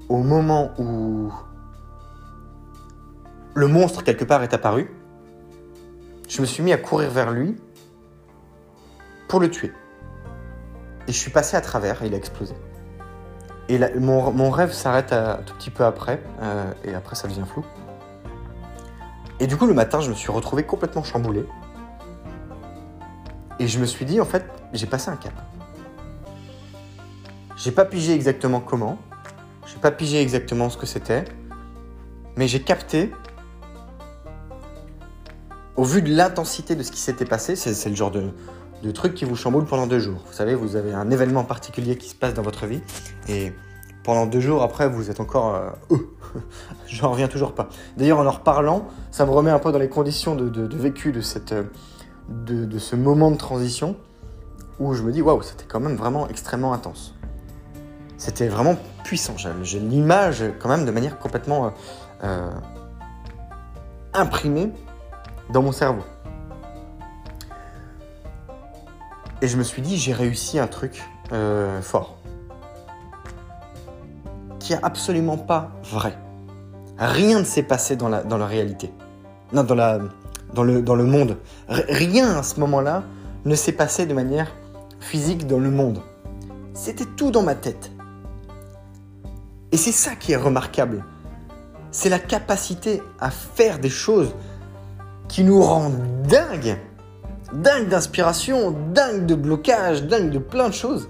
[0.09, 1.33] au moment où
[3.55, 4.95] le monstre quelque part est apparu,
[6.29, 7.57] je me suis mis à courir vers lui
[9.29, 9.73] pour le tuer.
[11.09, 12.55] Et je suis passé à travers il a explosé.
[13.69, 17.65] Et mon, rêve s'arrête un tout petit peu après, euh, et après ça devient flou.
[19.41, 21.45] Et du coup, le matin, je me suis retrouvé complètement chamboulé.
[23.59, 25.33] Et je me suis dit, en fait, j'ai passé un cap.
[27.57, 28.99] J'ai pas pigé exactement comment,
[29.67, 31.25] j'ai pas pigé exactement ce que c'était,
[32.37, 33.11] mais j'ai capté,
[35.75, 38.31] au vu de l'intensité de ce qui s'était passé, c'est le genre de,
[38.83, 40.23] de trucs qui vous chamboulent pendant deux jours.
[40.27, 42.81] Vous savez, vous avez un événement particulier qui se passe dans votre vie
[43.29, 43.53] et
[44.07, 45.55] pendant deux jours après, vous êtes encore.
[45.55, 45.97] Euh, euh
[46.87, 47.69] J'en reviens toujours pas.
[47.97, 51.21] D'ailleurs, en en reparlant, ça me remet un peu dans les conditions de, vécu de,
[52.65, 53.97] de, ce moment de transition
[54.79, 57.15] où je me dis waouh, c'était quand même vraiment extrêmement intense.
[58.17, 59.35] C'était vraiment puissant.
[59.62, 61.71] J'ai l'image quand même de manière complètement euh,
[62.25, 62.51] euh
[64.15, 64.73] imprimée
[65.51, 66.03] dans mon cerveau.
[69.42, 72.16] Et je me suis dit, j'ai réussi un truc euh, fort.
[74.59, 76.16] Qui est absolument pas vrai.
[76.99, 78.90] Rien ne s'est passé dans la, dans la réalité.
[79.53, 80.01] Non, dans, la,
[80.55, 81.37] dans, le, dans le monde.
[81.68, 83.05] rien à ce moment-là
[83.44, 84.53] ne s'est passé de manière
[85.01, 86.03] physique dans le monde.
[86.75, 87.92] C'était tout dans ma tête.
[89.72, 91.05] Et c'est ça qui est remarquable.
[91.90, 94.35] C'est la capacité à faire des choses
[95.29, 96.79] qui nous rendent dingues
[97.53, 101.09] dingue d'inspiration, dingue de blocage, dingue de plein de choses,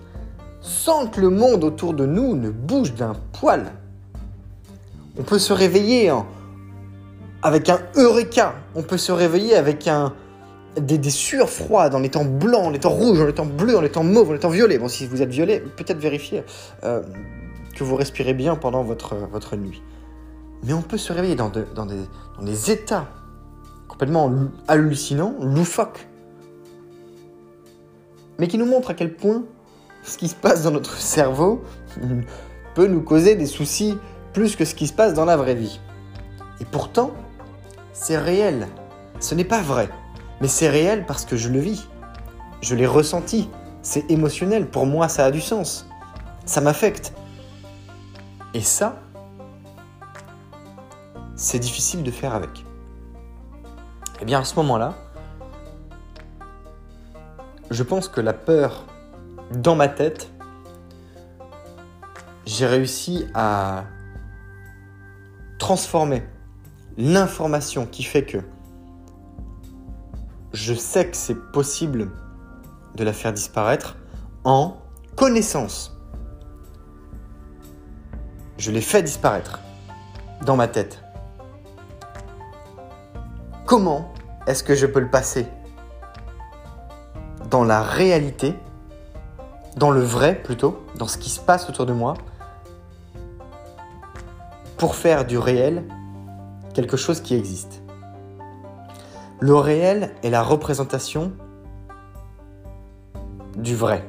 [0.61, 3.72] sans que le monde autour de nous ne bouge d'un poil.
[5.18, 6.12] On peut se réveiller
[7.42, 10.12] avec un eureka, on peut se réveiller avec un,
[10.79, 14.31] des, sueurs froides en étant blanc, en étant rouge, en étant bleu, en étant mauve,
[14.31, 14.79] en étant violet.
[14.79, 16.44] Bon, si vous êtes violet, peut-être vérifier
[16.85, 17.03] euh,
[17.75, 19.83] que vous respirez bien pendant votre, votre nuit.
[20.64, 21.96] Mais on peut se réveiller dans, dans, des,
[22.38, 23.07] dans des états
[23.88, 24.33] complètement
[24.68, 26.07] hallucinants, loufoques,
[28.38, 29.44] mais qui nous montre à quel point
[30.03, 31.64] ce qui se passe dans notre cerveau
[32.75, 33.99] peut nous causer des soucis
[34.33, 35.81] plus que ce qui se passe dans la vraie vie.
[36.61, 37.12] Et pourtant,
[37.92, 38.68] c'est réel.
[39.18, 39.88] Ce n'est pas vrai,
[40.40, 41.88] mais c'est réel parce que je le vis.
[42.61, 43.49] Je l'ai ressenti.
[43.83, 44.66] C'est émotionnel.
[44.66, 45.88] Pour moi, ça a du sens.
[46.44, 47.14] Ça m'affecte.
[48.53, 48.96] Et ça,
[51.35, 52.51] c'est difficile de faire avec.
[52.59, 54.94] Et eh bien à ce moment-là,
[57.70, 58.87] je pense que la peur
[59.52, 60.31] dans ma tête,
[62.44, 63.85] j'ai réussi à
[65.59, 66.22] transformer
[66.96, 68.38] l'information qui fait que
[70.52, 72.11] je sais que c'est possible
[72.94, 73.96] de la faire disparaître
[74.44, 74.79] en
[75.16, 75.96] connaissance.
[78.59, 79.61] Je l'ai fait disparaître
[80.44, 81.02] dans ma tête.
[83.66, 84.14] Comment
[84.46, 85.46] est-ce que je peux le passer?
[87.57, 88.55] Dans la réalité,
[89.79, 92.12] dans le vrai plutôt, dans ce qui se passe autour de moi,
[94.77, 95.83] pour faire du réel
[96.75, 97.81] quelque chose qui existe.
[99.40, 101.33] Le réel est la représentation
[103.57, 104.07] du vrai.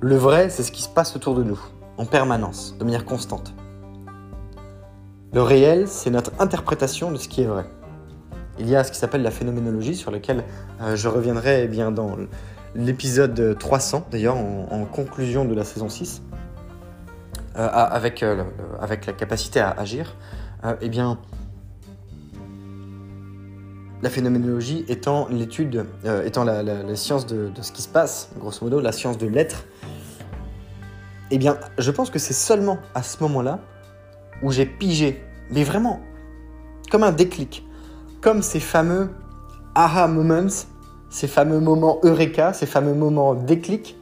[0.00, 1.60] Le vrai, c'est ce qui se passe autour de nous,
[1.96, 3.54] en permanence, de manière constante.
[5.32, 7.66] Le réel, c'est notre interprétation de ce qui est vrai.
[8.58, 10.42] Il y a ce qui s'appelle la phénoménologie, sur lequel
[10.80, 12.16] euh, je reviendrai eh bien, dans
[12.74, 16.22] l'épisode 300, d'ailleurs, en, conclusion de la saison 6,
[17.56, 18.44] euh, avec, euh,
[18.80, 20.16] avec la capacité à agir.
[20.80, 21.18] eh bien,
[24.02, 25.86] la phénoménologie étant l'étude,
[26.24, 29.64] étant la, science de, de, ce qui se passe, grosso modo, la science de l'être,
[31.30, 33.60] eh bien, je pense que c'est seulement à ce moment-là
[34.42, 36.00] où j'ai pigé, mais vraiment,
[36.90, 37.66] comme un déclic,
[38.20, 39.10] comme ces fameux
[39.74, 40.48] aha moments,
[41.14, 43.96] ces fameux moments eureka, ces fameux moments déclic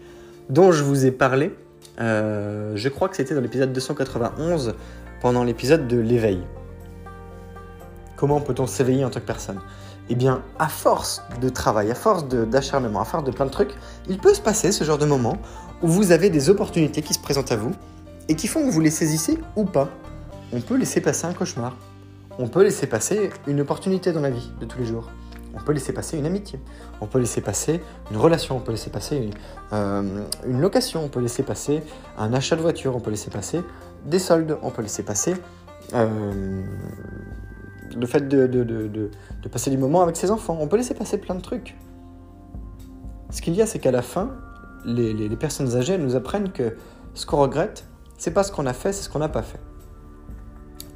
[0.49, 1.55] dont je vous ai parlé.
[2.01, 4.75] Euh, je crois que c'était dans l'épisode 291,
[5.21, 6.41] pendant l'épisode de l'éveil.
[8.17, 9.61] Comment peut-on s'éveiller en tant que personne?
[10.09, 13.75] Eh bien, à force de travail, à force d'acharnement, à force de plein de trucs,
[14.09, 15.37] il peut se passer ce genre de moment
[15.83, 17.73] où vous avez des opportunités qui se présentent à vous
[18.31, 19.91] et qui font que vous les saisissez ou pas
[20.55, 21.77] on peut laisser passer un cauchemar.
[22.39, 25.11] On peut laisser passer une opportunité dans la vie de tous les jours.
[25.55, 26.59] On peut laisser passer une amitié.
[27.03, 28.57] On peut laisser passer une relation.
[28.57, 29.33] On peut laisser passer une,
[29.73, 31.05] euh, location.
[31.05, 31.83] On peut laisser passer
[32.17, 32.95] un achat de voiture.
[32.95, 33.61] On peut laisser passer
[34.07, 34.57] des soldes.
[34.63, 35.35] On peut laisser passer
[35.95, 36.63] euh,
[37.97, 39.11] le fait de,
[39.51, 40.57] passer du moment avec ses enfants.
[40.61, 41.77] On peut laisser passer plein de trucs.
[43.31, 44.37] Ce qu'il y a, c'est qu'à la fin,
[44.85, 46.77] les, les personnes âgées nous apprennent que
[47.15, 47.85] ce qu'on regrette,
[48.17, 49.61] c'est pas ce qu'on a fait, c'est ce qu'on n'a pas fait.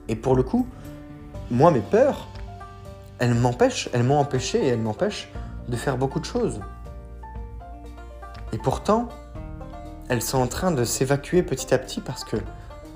[0.06, 0.68] Et pour le coup,
[1.50, 2.28] moi, mes peurs,
[3.18, 5.32] elles m'empêchent, elles m'ont empêché et elles m'empêchent
[5.68, 6.60] de faire beaucoup de choses.
[8.52, 9.08] Et pourtant,
[10.08, 12.36] elles sont en train de s'évacuer petit à petit parce que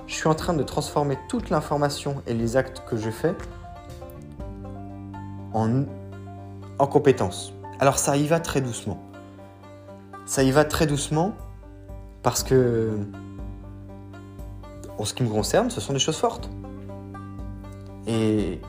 [0.07, 3.35] je suis en train de transformer toute l'information et les actes que je fais
[5.53, 5.85] en,
[6.79, 7.53] en compétences.
[7.79, 9.01] Alors ça y va très doucement.
[10.27, 11.35] Ça y va très doucement
[12.23, 12.99] parce que,
[14.99, 16.51] en ce qui me concerne, ce sont des choses fortes.
[18.07, 18.61] Et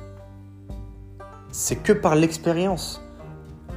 [1.52, 3.02] c'est que par l'expérience.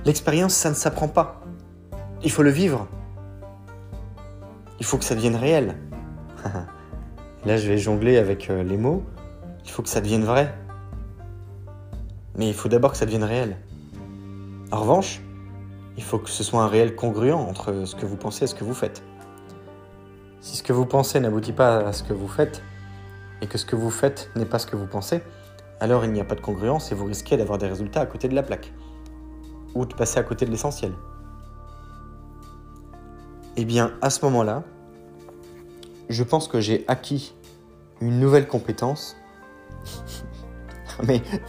[0.05, 1.41] L'expérience, ça ne s'apprend pas.
[2.23, 2.89] Il faut le vivre.
[4.79, 5.77] Il faut que ça devienne réel.
[7.47, 9.03] Là, je vais jongler avec euh, les mots.
[9.65, 10.55] Il faut que ça devienne vrai.
[12.37, 13.57] Mais il faut d'abord que ça devienne réel.
[14.73, 15.23] En revanche,
[15.97, 18.55] il faut que ce soit un réel congruent entre ce que vous pensez et ce
[18.55, 19.03] que vous faites.
[20.41, 22.63] Si ce que vous pensez n'aboutit pas à ce que vous faites,
[23.41, 25.23] et que ce que vous faites n'est pas ce que vous pensez,
[25.81, 28.29] alors il n'y a pas de congruence et vous risquez d'avoir des résultats à côté
[28.29, 28.73] de la plaque.
[29.75, 30.93] Ou de passer à côté de l'essentiel.
[33.57, 34.63] Eh bien, à ce moment-là,
[36.09, 37.35] je pense que j'ai acquis
[38.01, 39.17] une nouvelle compétence.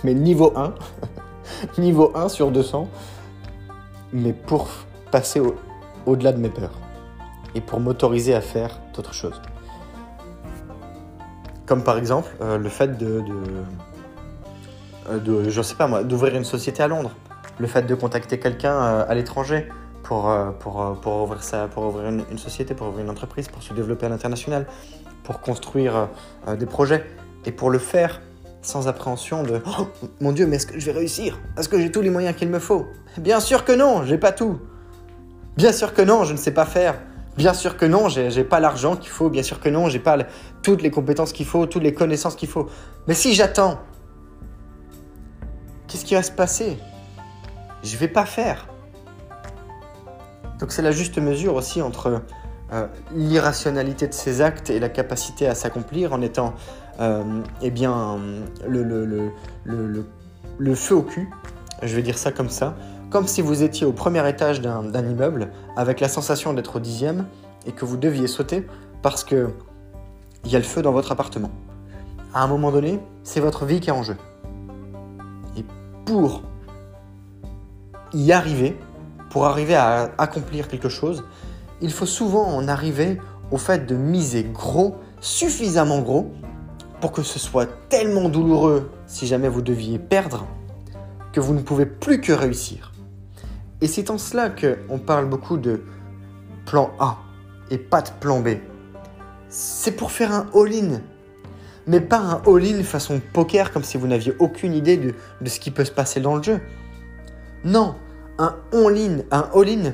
[0.04, 0.74] mais, niveau 1,
[1.78, 2.88] niveau 1 sur 200,
[4.14, 4.70] mais pour
[5.12, 5.42] passer
[6.06, 6.74] au-delà de mes peurs.
[7.54, 9.42] Et pour m'autoriser à faire d'autres choses.
[11.66, 13.24] Comme par exemple euh, le fait de,
[15.10, 17.12] euh, de, je sais pas moi, d'ouvrir une société à Londres,
[17.60, 19.70] le fait de contacter quelqu'un euh, à l'étranger
[20.04, 20.32] pour,
[21.40, 24.68] ça, pour ouvrir une, société, pour ouvrir une entreprise, pour se développer à l'international,
[25.24, 26.10] pour construire
[26.60, 27.04] des projets
[27.46, 28.22] et pour le faire
[28.62, 29.88] sans appréhension de oh,
[30.22, 31.40] mon Dieu, mais est-ce que je vais réussir?
[31.58, 32.86] Est-ce que j'ai tous les moyens qu'il me faut?
[33.18, 34.60] Bien sûr que non, j'ai pas tout.
[35.58, 37.00] Bien sûr que non, je ne sais pas faire.
[37.38, 39.30] Bien sûr que non, j'ai pas l'argent qu'il faut.
[39.30, 40.18] Bien sûr que non, j'ai pas
[40.64, 42.68] toutes les compétences qu'il faut, toutes les connaissances qu'il faut.
[43.08, 43.80] Mais si j'attends,
[45.88, 46.78] qu'est-ce qui va se passer?
[47.86, 48.68] Je vais pas faire.
[50.60, 52.22] Donc c'est la juste mesure aussi entre
[52.74, 56.56] euh, l'irrationalité de ses actes et la capacité à s'accomplir en étant
[57.00, 58.18] euh, eh bien,
[58.68, 59.32] le,
[60.58, 61.30] le, feu au cul,
[61.84, 62.76] je vais dire ça comme ça,
[63.12, 67.28] comme si vous étiez au premier étage d'un immeuble avec la sensation d'être au dixième
[67.68, 68.66] et que vous deviez sauter
[69.04, 69.50] parce que
[70.44, 71.52] il y a le feu dans votre appartement.
[72.34, 74.18] À un moment donné, c'est votre vie qui est en jeu.
[75.58, 75.66] Et
[76.06, 76.42] pour
[78.16, 78.78] y arriver,
[79.30, 81.26] pour arriver à accomplir quelque chose,
[81.82, 83.20] il faut souvent en arriver
[83.52, 86.32] au fait de miser gros, suffisamment gros,
[87.02, 90.48] pour que ce soit tellement douloureux si jamais vous deviez perdre,
[91.34, 92.94] que vous ne pouvez plus que réussir.
[93.82, 95.84] Et c'est en cela qu'on parle beaucoup de
[96.66, 97.18] plan A
[97.70, 98.56] et pas de plan B.
[99.50, 101.02] C'est pour faire un all-in.
[101.88, 105.60] Mais pas un all-in façon poker comme si vous n'aviez aucune idée de, de, ce
[105.60, 106.60] qui peut se passer dans le jeu.
[107.64, 107.96] Non,
[108.38, 109.94] un all-in, un all-in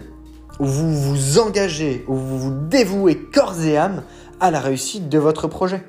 [0.59, 4.03] où vous vous engagez, où vous vous dévouez corps et âme
[4.39, 5.83] à la réussite de votre projet.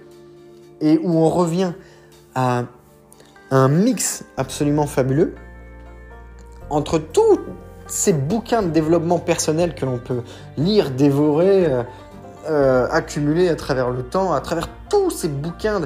[0.80, 1.72] Et où on revient
[2.34, 2.64] à
[3.50, 5.34] un mix absolument fabuleux
[6.70, 7.38] entre tous
[7.86, 10.22] ces bouquins de développement personnel que l'on peut
[10.56, 11.82] lire, dévorer, euh,
[12.48, 15.82] euh, accumuler à travers le temps, à travers tous ces bouquins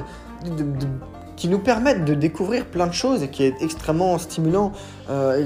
[1.35, 4.71] qui nous permettent de découvrir plein de choses et qui est extrêmement stimulant,
[5.09, 5.45] euh,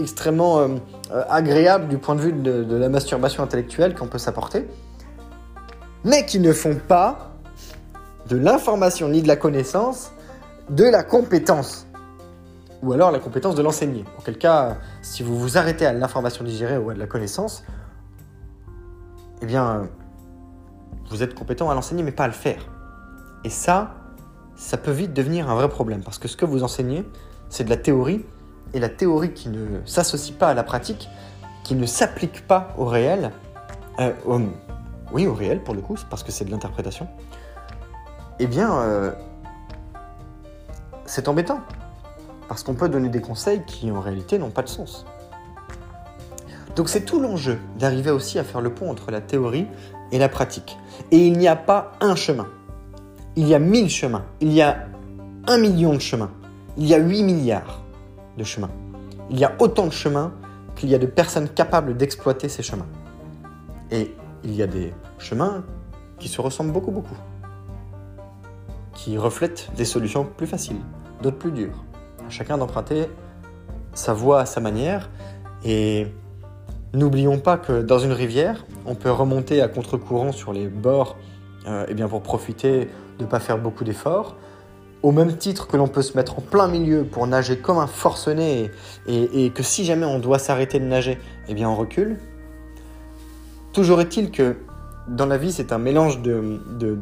[0.00, 0.66] extrêmement
[1.28, 4.68] agréable du point de vue de, de la masturbation intellectuelle qu'on peut s'apporter,
[6.04, 7.32] mais qui ne font pas
[8.28, 10.12] de l'information ni de la connaissance
[10.70, 11.86] de la compétence.
[12.82, 14.04] Ou alors la compétence de l'enseigner.
[14.18, 17.64] Auquel cas, si vous vous arrêtez à l'information digérée ou à de la connaissance,
[19.42, 19.88] eh bien,
[21.10, 22.64] vous êtes compétent à l'enseigner, mais pas à le faire.
[23.44, 23.94] Et ça,
[24.54, 26.02] ça peut vite devenir un vrai problème.
[26.02, 27.04] Parce que ce que vous enseignez,
[27.48, 28.24] c'est de la théorie.
[28.72, 31.08] Et la théorie qui ne s'associe pas à la pratique,
[31.64, 33.32] qui ne s'applique pas au réel,
[33.98, 34.12] euh,
[35.12, 37.08] oui, au réel pour le coup, parce que c'est de l'interprétation,
[38.38, 39.12] eh bien, euh,
[41.04, 41.60] c'est embêtant.
[42.48, 45.06] Parce qu'on peut donner des conseils qui en réalité n'ont pas de sens.
[46.74, 49.66] Donc c'est tout l'enjeu d'arriver aussi à faire le pont entre la théorie
[50.12, 50.78] et la pratique.
[51.10, 52.46] Et il n'y a pas un chemin.
[53.36, 54.24] Il y a mille chemins.
[54.40, 54.86] Il y a
[55.46, 56.30] un million de chemins.
[56.76, 57.80] Il y a 8 milliards
[59.30, 60.32] Il y a autant de chemins
[60.76, 62.86] qu'il y a de personnes capables d'exploiter ces chemins.
[63.90, 65.64] Et il y a des chemins
[66.18, 67.16] qui se ressemblent beaucoup beaucoup.
[68.94, 70.80] Qui reflètent des solutions plus faciles
[71.22, 71.84] d'autres plus durs.
[72.28, 73.06] Chacun d'emprunter
[73.92, 75.10] sa voie à sa manière.
[75.64, 76.06] Et
[76.94, 81.16] n'oublions pas que dans une rivière, on peut remonter à contre-courant sur les bords
[81.66, 84.36] euh, eh bien pour profiter de ne pas faire beaucoup d'efforts.
[85.02, 87.86] Au même titre que l'on peut se mettre en plein milieu pour nager comme un
[87.86, 88.70] forcené
[89.06, 92.18] et, que si jamais on doit s'arrêter de nager, eh bien on recule.
[93.72, 94.56] Toujours est-il que
[95.08, 96.60] dans la vie, c'est un mélange de,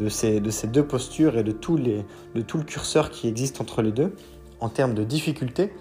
[0.09, 4.15] ces, de, ces, deux postures et de, tout le curseur qui existe entre les deux
[4.61, 5.73] en termes de difficulté.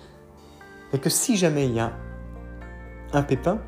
[0.94, 1.92] Et que si jamais il y a
[3.14, 3.60] un pépin,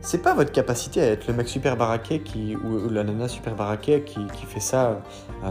[0.00, 3.54] c'est pas votre capacité à être le mec super baraqué qui, ou, la nana super
[3.54, 5.02] baraqué qui, qui fait ça
[5.44, 5.50] euh,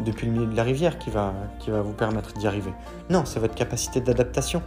[0.00, 2.72] depuis le milieu de la rivière qui va, qui va vous permettre d'y arriver.
[3.10, 4.62] Non, c'est votre capacité d'adaptation.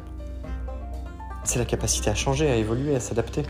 [1.44, 3.44] C'est la capacité à changer, à évoluer, à s'adapter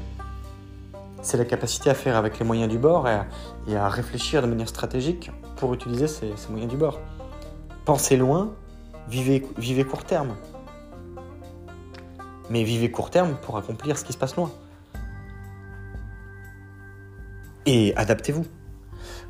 [1.25, 4.69] c'est la capacité à faire avec les moyens du bord et à, réfléchir de manière
[4.69, 6.99] stratégique pour utiliser ces, moyens du bord.
[7.83, 8.53] Pensez loin,
[9.09, 10.35] vivez, vivez court terme.
[12.51, 14.51] Mais vivez court terme pour accomplir ce qui se passe loin.
[17.65, 18.45] Et adaptez-vous.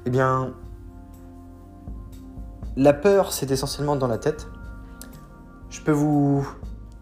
[0.05, 0.53] Eh bien,
[2.77, 4.47] la peur, c'est essentiellement dans la tête.
[5.69, 6.47] Je peux vous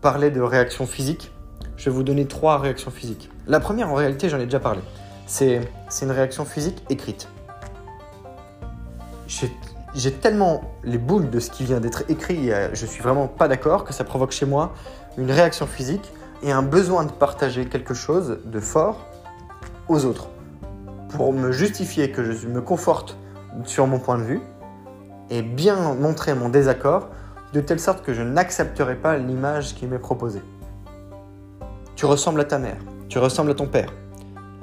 [0.01, 1.31] parler de réactions physiques.
[1.77, 3.29] Je vais vous donner trois réactions physiques.
[3.47, 4.81] La première, en réalité, j'en ai déjà parlé.
[5.25, 5.61] C'est
[6.01, 7.27] une réaction physique écrite.
[9.95, 13.83] J'ai tellement les boules de ce qui vient d'être écrit, je suis vraiment pas d'accord,
[13.83, 14.73] que ça provoque chez moi
[15.17, 16.11] une réaction physique
[16.43, 18.99] et un besoin de partager quelque chose de fort
[19.87, 20.29] aux autres.
[21.09, 23.17] Pour me justifier que je me conforte
[23.65, 24.41] sur mon point de vue
[25.29, 27.09] et bien montrer mon désaccord
[27.53, 30.41] de telle sorte que je n'accepterai pas l'image qui m'est proposée.
[31.95, 32.77] Tu ressembles à ta mère.
[33.09, 33.93] Tu ressembles à ton père.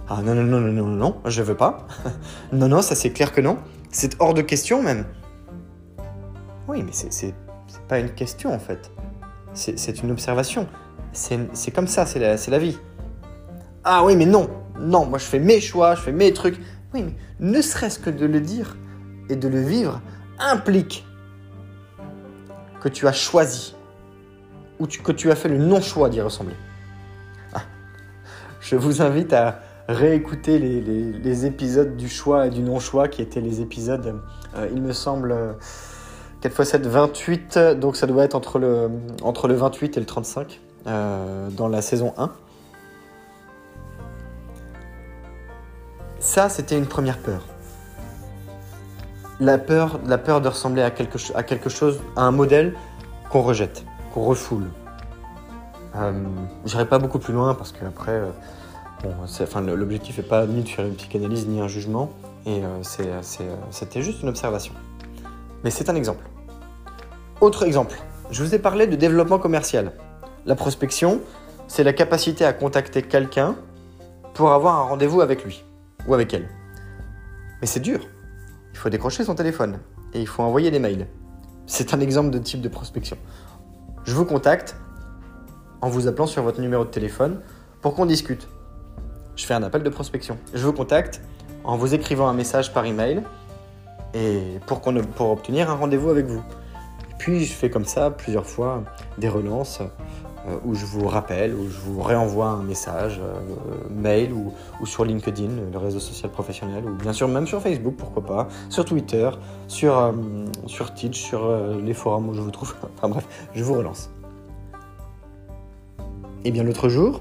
[0.08, 1.86] Ah non, non, non, non, non, non, je veux pas.
[2.52, 3.58] non, non, ça c'est clair que non.
[3.90, 5.04] C'est hors de question même.
[6.66, 7.34] Oui, mais c'est
[7.88, 8.90] pas une question en fait.
[9.54, 10.66] C'est une observation.
[11.12, 12.78] C'est comme ça, c'est la, la vie.
[13.84, 14.48] Ah oui, mais non,
[14.80, 16.60] non, moi je fais mes choix, je fais mes trucs.
[16.92, 18.76] Oui, mais ne serait-ce que de le dire
[19.28, 20.00] et de le vivre
[20.40, 21.06] implique
[22.80, 23.74] que tu as choisi
[24.78, 26.56] ou que tu as fait le non-choix d'y ressembler
[28.60, 33.60] je vous invite à réécouter les, épisodes du choix et du non-choix qui étaient les
[33.60, 34.20] épisodes,
[34.54, 35.56] euh, il me semble,
[36.42, 38.90] 4 x 7, 28, donc ça doit être entre le,
[39.22, 42.30] entre le 28 et le 35 euh, dans la saison 1.
[46.20, 47.42] Ça, c'était une première peur.
[49.40, 51.16] La peur, la de ressembler à quelque,
[51.70, 52.74] chose, à un modèle
[53.30, 54.66] qu'on rejette, qu'on refoule,
[55.96, 56.12] euh,
[56.66, 58.30] J'irai pas beaucoup plus loin parce qu'après, euh,
[59.02, 62.10] bon, enfin, l'objectif n'est pas ni de faire une psychanalyse ni un jugement,
[62.46, 64.74] et euh, euh, c'était juste une observation.
[65.64, 66.24] Mais c'est un exemple.
[67.40, 67.96] Autre exemple,
[68.30, 69.92] je vous ai parlé de développement commercial.
[70.46, 71.20] La prospection,
[71.66, 73.56] c'est la capacité à contacter quelqu'un
[74.34, 75.64] pour avoir un rendez-vous avec lui
[76.06, 76.48] ou avec elle.
[77.60, 78.00] Mais c'est dur.
[78.72, 79.78] Il faut décrocher son téléphone
[80.14, 81.06] et il faut envoyer des mails.
[81.66, 83.16] C'est un exemple de type de prospection.
[84.04, 84.76] Je vous contacte
[85.80, 87.40] en vous appelant sur votre numéro de téléphone
[87.80, 88.48] pour qu'on discute.
[89.36, 90.38] Je fais un appel de prospection.
[90.52, 91.22] Je vous contacte
[91.64, 93.22] en vous écrivant un message par email
[94.14, 96.42] et pour, pour obtenir un rendez-vous avec vous.
[97.18, 98.84] puis je fais comme ça plusieurs fois
[99.18, 99.80] des relances
[100.64, 103.40] où je vous rappelle, où je vous réenvoie un message, euh,
[103.90, 108.24] mail ou, sur LinkedIn, le réseau social professionnel, ou bien sûr même sur Facebook, pourquoi
[108.24, 109.30] pas, sur Twitter,
[109.68, 110.12] sur, euh,
[110.66, 111.50] sur Teach, sur
[111.84, 112.74] les forums où je vous trouve.
[112.96, 114.10] enfin bref, je vous relance.
[116.44, 117.20] Et bien l'autre jour,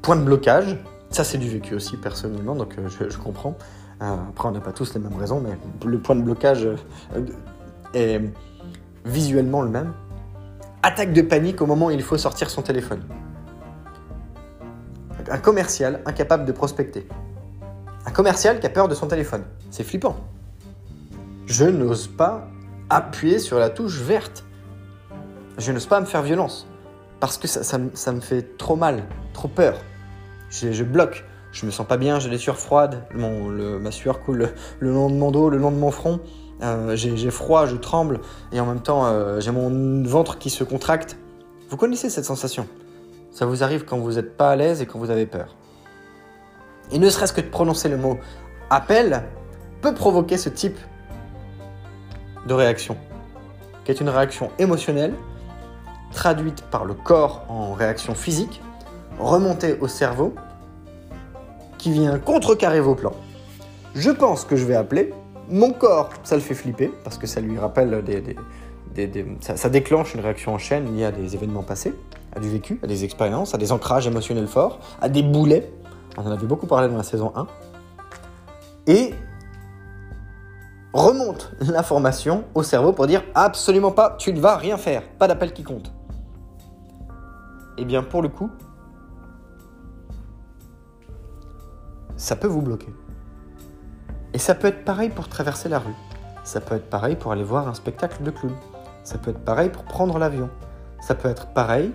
[0.00, 0.78] point de blocage,
[1.10, 3.54] ça c'est du vécu aussi personnellement, donc je comprends.
[4.00, 6.66] après on n'a pas tous les mêmes raisons, mais le point de blocage
[7.92, 8.22] est
[9.04, 9.92] visuellement le même
[10.82, 13.02] attaque de panique au moment où il faut sortir son téléphone.
[15.30, 17.06] Un commercial incapable de prospecter.
[18.04, 19.44] Un commercial qui a peur de son téléphone.
[19.70, 20.16] C'est flippant.
[21.46, 22.48] Je n'ose pas
[22.90, 24.44] appuyer sur la touche verte.
[25.58, 26.66] Je n'ose pas me faire violence.
[27.20, 29.78] Parce que ça, me fait trop mal, trop peur.
[30.50, 31.24] Je, bloque.
[31.52, 34.48] Je me sens pas bien, j'ai les sueurs froides, ma sueur coule
[34.80, 36.20] le long de mon dos, le long de mon front.
[36.62, 38.20] Euh, j'ai froid, je tremble,
[38.52, 41.16] et en même temps, euh, j'ai mon ventre qui se contracte.
[41.68, 42.68] Vous connaissez cette sensation?
[43.32, 45.56] Ça vous arrive quand vous n'êtes pas à l'aise et quand vous avez peur.
[46.92, 48.18] Et ne serait-ce que de prononcer le mot
[48.70, 49.24] appel
[49.80, 50.78] peut provoquer ce type
[52.46, 52.96] de réaction,
[53.84, 55.14] qui est une réaction émotionnelle,
[56.12, 58.62] traduite par le corps en réaction physique,
[59.18, 60.34] remontée au cerveau,
[61.78, 63.16] qui vient contrecarrer vos plans.
[63.94, 65.12] Je pense que je vais appeler,
[65.48, 68.36] mon corps, ça le fait flipper parce que ça lui rappelle des,
[69.40, 71.94] ça, déclenche une réaction en chaîne liée à des événements passés,
[72.34, 75.72] à du vécu, à des expériences, à des ancrages émotionnels forts, à des boulets.
[76.16, 77.46] On en avait beaucoup parlé dans la saison 1.
[78.86, 79.14] Et
[80.92, 85.52] remonte l'information au cerveau pour dire absolument pas, tu ne vas rien faire, pas d'appel
[85.52, 85.92] qui compte.
[87.78, 88.50] Eh bien, pour le coup,
[92.16, 92.92] ça peut vous bloquer.
[94.34, 95.94] Et ça peut être pareil pour traverser la rue.
[96.44, 98.54] Ça peut être pareil pour aller voir un spectacle de clown.
[99.04, 100.48] Ça peut être pareil pour prendre l'avion.
[101.00, 101.92] Ça peut être pareil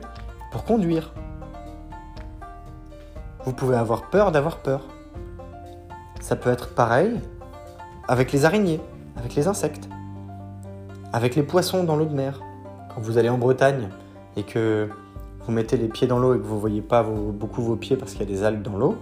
[0.51, 1.13] pour conduire.
[3.45, 4.81] Vous pouvez avoir peur d'avoir peur.
[6.19, 7.19] Ça peut être pareil
[8.07, 8.81] avec les araignées,
[9.17, 9.87] avec les insectes,
[11.13, 12.41] avec les poissons dans l'eau de mer.
[12.93, 13.89] Quand vous allez en Bretagne
[14.35, 14.89] et que
[15.45, 17.95] vous mettez les pieds dans l'eau et que vous ne voyez pas beaucoup vos pieds
[17.95, 18.97] parce qu'il y a des algues dans l'eau,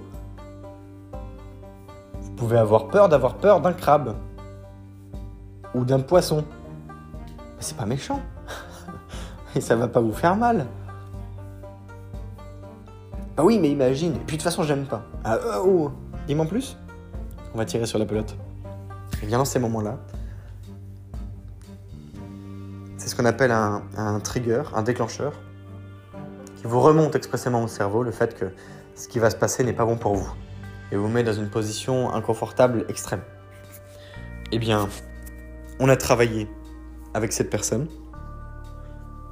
[2.36, 4.16] pouvez avoir peur d'avoir peur d'un crabe
[5.74, 6.44] ou d'un poisson.
[7.60, 8.22] C'est pas méchant.
[9.56, 10.66] Et ça va pas vous faire mal.
[13.38, 14.16] Ah oui, mais imagine.
[14.16, 15.04] Et puis de toute façon, j'aime pas.
[15.24, 15.92] Ah, euh, oh.
[16.28, 16.78] Dis-moi en plus.
[17.54, 18.36] On va tirer sur la pelote.
[19.22, 19.98] Et bien dans ces moments-là,
[22.98, 25.34] c'est ce qu'on appelle un, un, trigger, un déclencheur,
[26.58, 28.46] qui vous remonte expressément au cerveau le fait que
[28.96, 30.32] ce qui va se passer n'est pas bon pour vous
[30.92, 33.22] et vous met dans une position inconfortable extrême.
[34.52, 34.88] Eh bien,
[35.80, 36.48] on a travaillé
[37.14, 37.88] avec cette personne,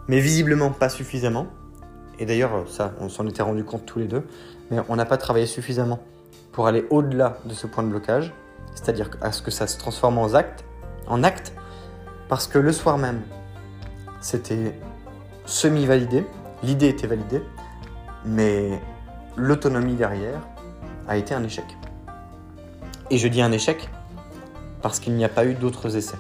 [0.08, 1.48] mais visiblement pas suffisamment.
[2.20, 4.24] Et d'ailleurs, ça, on s'en était rendu compte tous les deux,
[4.72, 6.00] mais on n'a pas travaillé suffisamment
[6.52, 8.34] pour aller au-delà de ce point de blocage,
[8.76, 10.66] c'est-à-dire à ce que ça se transforme en acte,
[11.08, 11.54] en acte,
[12.30, 13.22] parce que le soir même,
[14.22, 14.80] c'était
[15.46, 16.26] semi-validé,
[16.64, 17.44] l'idée était validée,
[18.26, 18.80] mais
[19.36, 20.40] l'autonomie derrière,
[21.08, 21.66] a été un échec.
[23.10, 23.90] Et je dis un échec
[24.82, 26.18] parce qu'il n'y a pas eu d'autres essais.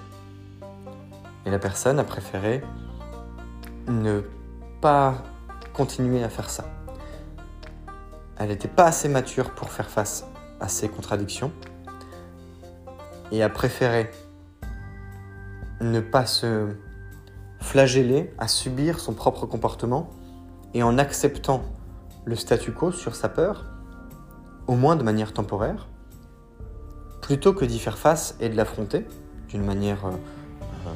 [1.45, 2.63] Et la personne a préféré
[3.87, 4.21] ne
[4.81, 5.23] pas
[5.73, 6.65] continuer à faire ça.
[8.37, 10.25] Elle n'était pas assez mature pour faire face
[10.59, 11.51] à ces contradictions
[13.31, 14.11] et a préféré
[15.81, 16.75] ne pas se
[17.59, 20.09] flageller à subir son propre comportement
[20.73, 21.63] et en acceptant
[22.25, 23.65] le statu quo sur sa peur,
[24.67, 25.87] au moins de manière temporaire,
[27.21, 29.05] plutôt que d'y faire face et de l'affronter
[29.47, 30.89] d'une manière euh,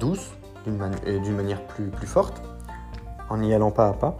[0.00, 0.30] douce
[0.66, 2.42] et d'une manière plus, forte,
[3.28, 4.16] en y allant pas à pas,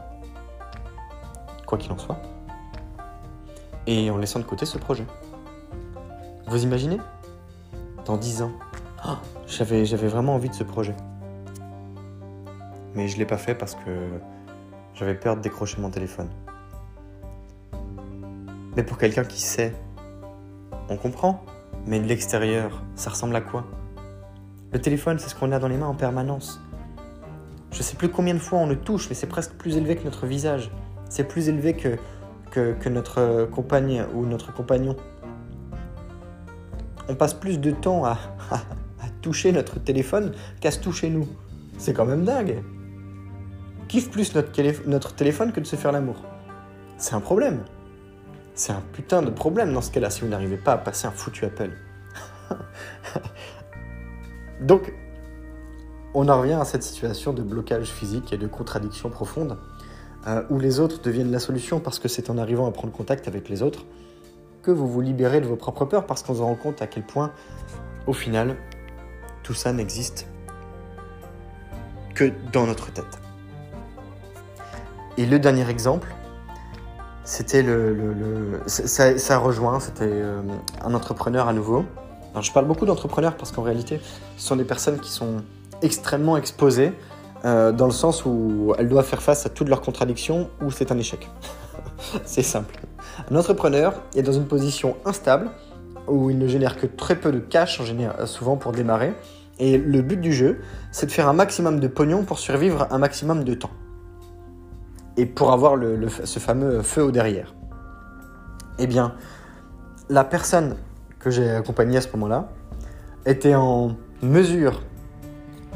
[1.67, 2.19] quoi qu'il en soit,
[3.87, 5.07] et en laissant de côté ce projet.
[6.47, 6.99] Vous imaginez?
[8.05, 8.53] Dans dix ans,
[9.07, 9.17] oh,
[9.47, 10.95] j'avais vraiment envie de ce projet.
[12.95, 14.21] Mais je ne l'ai pas fait parce que
[14.95, 16.29] j'avais peur de décrocher mon téléphone.
[18.77, 19.75] Mais pour quelqu'un qui sait,
[20.89, 21.45] on comprend.
[21.87, 23.65] Mais de l'extérieur, ça ressemble à quoi?
[24.73, 26.61] Le téléphone, c'est ce qu'on a dans les mains en permanence.
[27.71, 30.05] Je sais plus combien de fois on le touche, mais c'est presque plus élevé que
[30.05, 30.71] notre visage.
[31.09, 31.97] C'est plus élevé que,
[32.51, 34.97] que, notre compagne ou notre compagnon.
[37.09, 38.19] On passe plus de temps à,
[38.51, 38.59] à,
[39.21, 41.29] toucher notre téléphone qu'à se toucher nous.
[41.79, 42.63] C'est quand même dingue.
[43.89, 46.17] Kiffe plus notre téléphone que de se faire l'amour.
[46.97, 47.65] C'est un problème.
[48.55, 51.11] C'est un putain de problème dans ce cas-là si vous n'arrivez pas à passer un
[51.11, 51.73] foutu appel.
[54.61, 54.93] Donc,
[56.15, 59.59] on en revient à cette situation de blocage physique et de contradiction profonde,
[60.29, 63.27] euh, où les autres deviennent la solution parce que c'est en arrivant à prendre contact
[63.27, 63.85] avec les autres
[64.63, 67.03] que vous vous libérez de vos propres peurs, parce qu'on se rend compte à quel
[67.03, 67.33] point,
[68.07, 68.57] au final,
[69.43, 70.27] tout ça n'existe
[72.15, 73.19] que dans notre tête.
[75.19, 76.14] Et le dernier exemple,
[77.25, 80.43] c'était le, ça, rejoint, c'était euh,
[80.85, 81.87] un entrepreneur à nouveau.
[82.41, 83.99] je parle beaucoup d'entrepreneurs parce qu'en réalité,
[84.37, 85.43] ce sont des personnes qui sont
[85.81, 86.93] extrêmement exposées
[87.47, 90.93] euh, dans le sens où elles doivent faire face à toutes leurs contradictions ou c'est
[90.93, 91.31] un échec.
[92.27, 92.79] c'est simple.
[93.31, 95.51] Un entrepreneur est dans une position instable
[96.07, 99.15] où il ne génère que très peu de cash en souvent pour démarrer.
[99.59, 100.61] Et le but du jeu,
[100.93, 103.71] c'est de faire un maximum de pognon pour survivre un maximum de temps
[105.17, 105.77] et pour avoir
[106.25, 107.55] ce fameux feu au derrière.
[108.79, 109.15] Eh bien,
[110.09, 110.77] la personne
[111.19, 112.49] que j'ai accompagnée à ce moment-là
[113.27, 114.83] était en mesure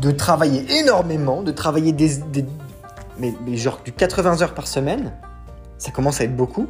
[0.01, 2.11] de travailler énormément, de travailler des,
[3.18, 5.12] mais, genre du 80 heures par semaine.
[5.78, 6.66] Ça commence à être beaucoup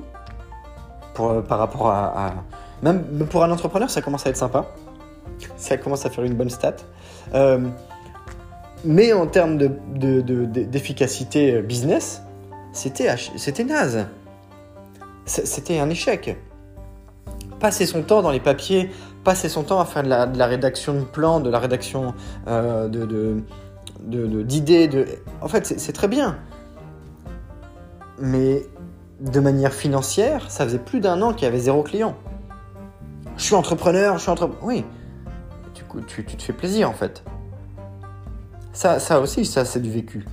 [1.15, 2.35] pour, euh, par rapport à,
[2.83, 4.67] Même pour un entrepreneur, ça commence à être sympa.
[5.57, 6.77] Ça commence à faire une bonne stat.
[7.35, 7.69] Euh,
[8.85, 12.23] mais en termes d'efficacité de, business,
[12.79, 14.07] c'était, naze.
[15.27, 16.37] C'était un échec.
[17.59, 18.91] Passer son temps dans les papiers,
[19.25, 22.15] passer son temps à faire de la, rédaction de plans, de la rédaction
[22.47, 23.43] euh, de,
[24.43, 24.87] d'idées.
[24.87, 25.07] De,
[25.41, 26.39] En fait, c'est, très bien.
[28.21, 28.65] Mais
[29.21, 32.17] de manière financière, ça faisait plus d'un an qu'il y avait zéro client.
[33.37, 34.65] Je suis entrepreneur, je suis entrepreneur.
[34.65, 34.85] Oui.
[35.75, 37.25] Du coup, tu, tu te fais plaisir en fait.
[38.73, 40.25] Ça, ça aussi, ça, c'est du vécu.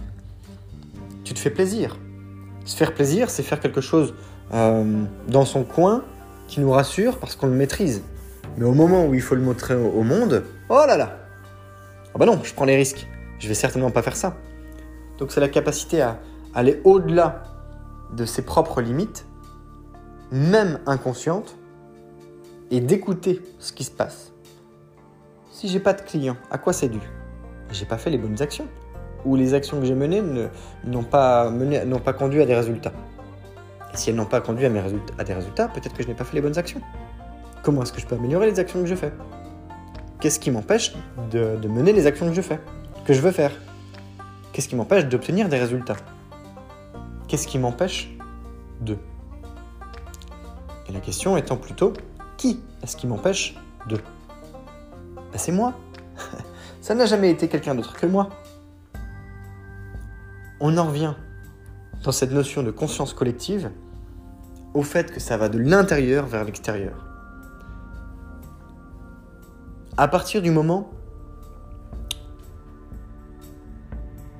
[1.24, 1.98] Tu te fais plaisir.
[2.66, 4.16] Se faire plaisir, c'est faire quelque chose
[4.53, 6.03] euh, dans son coin
[6.47, 8.03] qui nous rassure parce qu'on le maîtrise.
[8.57, 11.18] Mais au moment où il faut le montrer au, monde, oh là là
[12.13, 13.07] Ah bah non, je prends les risques.
[13.39, 14.36] Je vais certainement pas faire ça.
[15.20, 16.20] Donc c'est la capacité à
[16.53, 17.43] aller au-delà
[18.13, 19.26] de ses propres limites,
[20.32, 21.55] même inconscientes,
[22.72, 24.32] et d'écouter ce qui se passe.
[25.51, 26.99] Si j'ai pas de client, à quoi c'est dû?
[27.72, 28.68] J'ai pas fait les bonnes actions
[29.26, 30.22] ou les actions que j'ai menées
[30.86, 31.52] n'ont pas,
[32.18, 32.94] conduit à des résultats.
[33.94, 34.70] Et si elles n'ont pas conduit à,
[35.24, 36.82] des résultats, peut-être que je n'ai pas fait les bonnes actions.
[37.64, 39.12] Comment est-ce que je peux améliorer les actions que je fais?
[40.20, 40.94] Qu'est-ce qui m'empêche
[41.32, 42.60] de, de mener les actions que je fais,
[43.06, 43.52] que je veux faire?
[44.54, 45.98] Qu'est-ce qui m'empêche d'obtenir des résultats?
[47.28, 48.16] Qu'est-ce qui m'empêche
[48.82, 48.98] de?
[50.88, 51.94] Et la question étant plutôt,
[52.38, 53.56] qui est-ce qui m'empêche
[53.90, 53.96] de?
[53.96, 55.74] Ben, C'est moi.
[56.82, 58.30] Ça n'a jamais été quelqu'un d'autre que moi
[60.66, 61.13] on en revient
[62.03, 63.70] dans cette notion de conscience collective
[64.74, 67.05] au fait que ça va de l'intérieur vers l'extérieur.
[69.95, 70.89] À partir du moment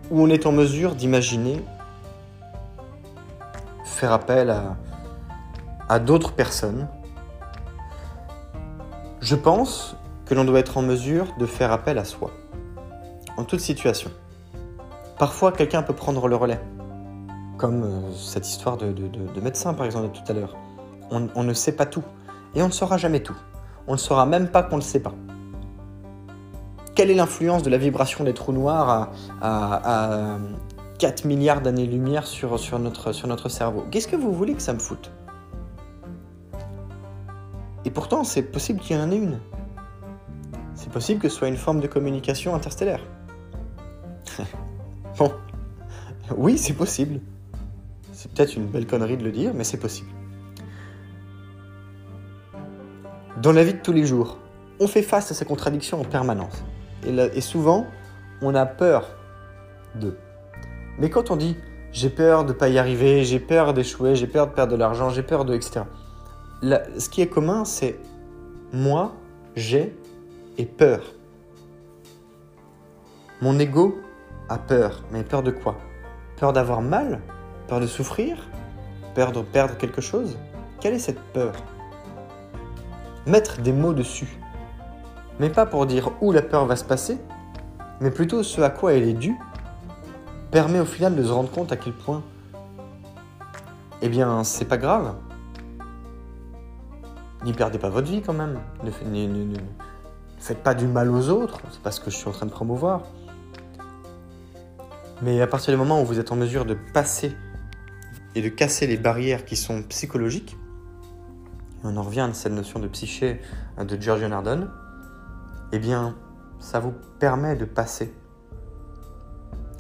[0.10, 1.64] où on est en mesure d'imaginer
[3.84, 4.54] faire appel
[5.88, 6.88] à, d'autres personnes,
[9.22, 9.96] je pense
[10.26, 12.32] que l'on doit être en mesure de faire appel à soi,
[13.38, 14.10] en toute situation.
[15.18, 16.60] Parfois, quelqu'un peut prendre le relais,
[17.58, 18.94] comme euh, cette histoire de,
[19.42, 20.58] médecin, par exemple, de tout à l'heure.
[21.10, 22.04] On, ne sait pas tout,
[22.54, 23.36] et on ne saura jamais tout.
[23.88, 25.14] On ne saura même pas qu'on ne le sait pas.
[26.96, 29.12] Quelle est l'influence de la vibration des trous noirs
[29.42, 30.38] à,
[30.98, 33.86] 4 milliards d'années-lumière sur, sur, notre, sur notre cerveau?
[33.92, 35.12] Qu'est-ce que vous voulez que ça me foute?
[37.86, 39.40] Et pourtant, c'est possible qu'il y en ait une.
[40.74, 43.02] C'est possible que ce soit une forme de communication interstellaire.
[46.36, 47.20] Oui, c'est possible.
[48.12, 50.10] C'est peut-être une belle connerie de le dire, mais c'est possible.
[53.42, 54.40] Dans la vie de tous les jours,
[54.80, 56.64] on fait face à ces contradictions en permanence.
[57.06, 57.86] Et, souvent,
[58.42, 59.16] on a peur
[59.96, 60.18] de.
[60.98, 61.56] Mais quand on dit
[61.92, 64.78] j'ai peur de ne pas y arriver, j'ai peur d'échouer, j'ai peur de perdre de
[64.78, 65.54] l'argent, j'ai peur de.
[65.54, 65.82] etc.
[66.64, 68.00] ce qui est commun, c'est
[68.74, 69.14] moi,
[69.56, 69.96] j'ai
[70.58, 71.04] et peur.
[73.42, 73.98] Mon ego
[74.50, 75.04] a peur.
[75.12, 75.78] Mais peur de quoi?
[76.38, 77.22] Peur d'avoir mal?
[77.68, 78.38] Peur de souffrir?
[79.14, 80.38] Peur de perdre quelque chose?
[80.82, 81.54] Quelle est cette peur?
[83.26, 84.38] Mettre des mots dessus.
[85.40, 87.18] Mais pas pour dire où la peur va se passer,
[88.02, 89.38] mais plutôt ce à quoi elle est due.
[90.52, 92.24] permet au final de se rendre compte à quel point,
[94.02, 95.16] eh bien, c'est pas grave.
[97.44, 98.60] N'y perdez pas votre vie quand même.
[98.84, 98.92] Ne,
[100.40, 101.60] faites pas du mal aux autres.
[101.72, 103.02] C'est pas ce que je suis en train de promouvoir.
[105.26, 107.36] Mais à partir du moment où vous êtes en mesure de passer
[108.36, 110.56] et de casser les barrières qui sont psychologiques,
[111.84, 113.42] on en revient à cette notion de psyché
[113.80, 114.70] de Giorgio Nardone,
[115.72, 116.16] eh bien,
[116.60, 118.14] ça vous permet de passer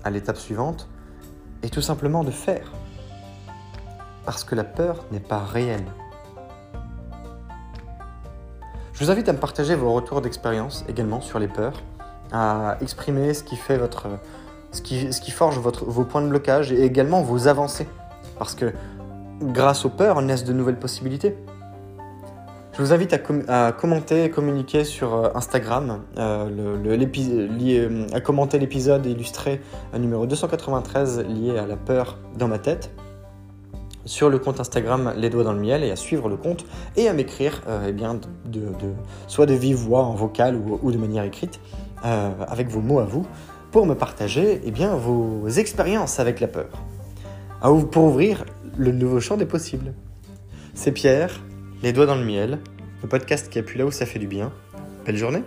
[0.03, 0.89] à l'étape suivante
[1.61, 2.71] et tout simplement de faire.
[4.25, 5.85] Parce que la peur n'est pas réelle.
[8.93, 11.83] Je vous invite à me partager vos retours d'expérience également sur les peurs,
[12.31, 14.07] à exprimer ce qui fait votre,
[14.76, 17.88] ce qui, forge vos points de blocage et également vos avancées.
[18.38, 18.73] Parce que
[19.41, 21.36] grâce aux peurs naissent de nouvelles possibilités.
[22.78, 23.15] Je vous invite
[23.47, 29.61] à, commenter et communiquer sur euh, Instagram, euh, euh, à commenter l'épisode illustré
[29.97, 32.91] numéro 293 lié à la peur dans ma tête
[34.03, 36.65] sur le compte Instagram Les Doigts dans le Miel et à suivre le compte
[36.97, 37.95] et à m'écrire eh
[39.28, 41.59] soit de vive voix en vocal ou, de manière écrite
[42.03, 43.26] avec vos mots à vous
[43.76, 46.69] pour me partager eh bien, vos expériences avec la peur.
[47.91, 48.45] pour ouvrir
[48.78, 49.93] le nouveau champ des possibles.
[50.73, 51.41] C'est Pierre,
[51.84, 52.59] les doigts dans le miel,
[53.03, 54.53] le podcast qui appuie là où ça fait du bien.
[55.05, 55.43] Belle journée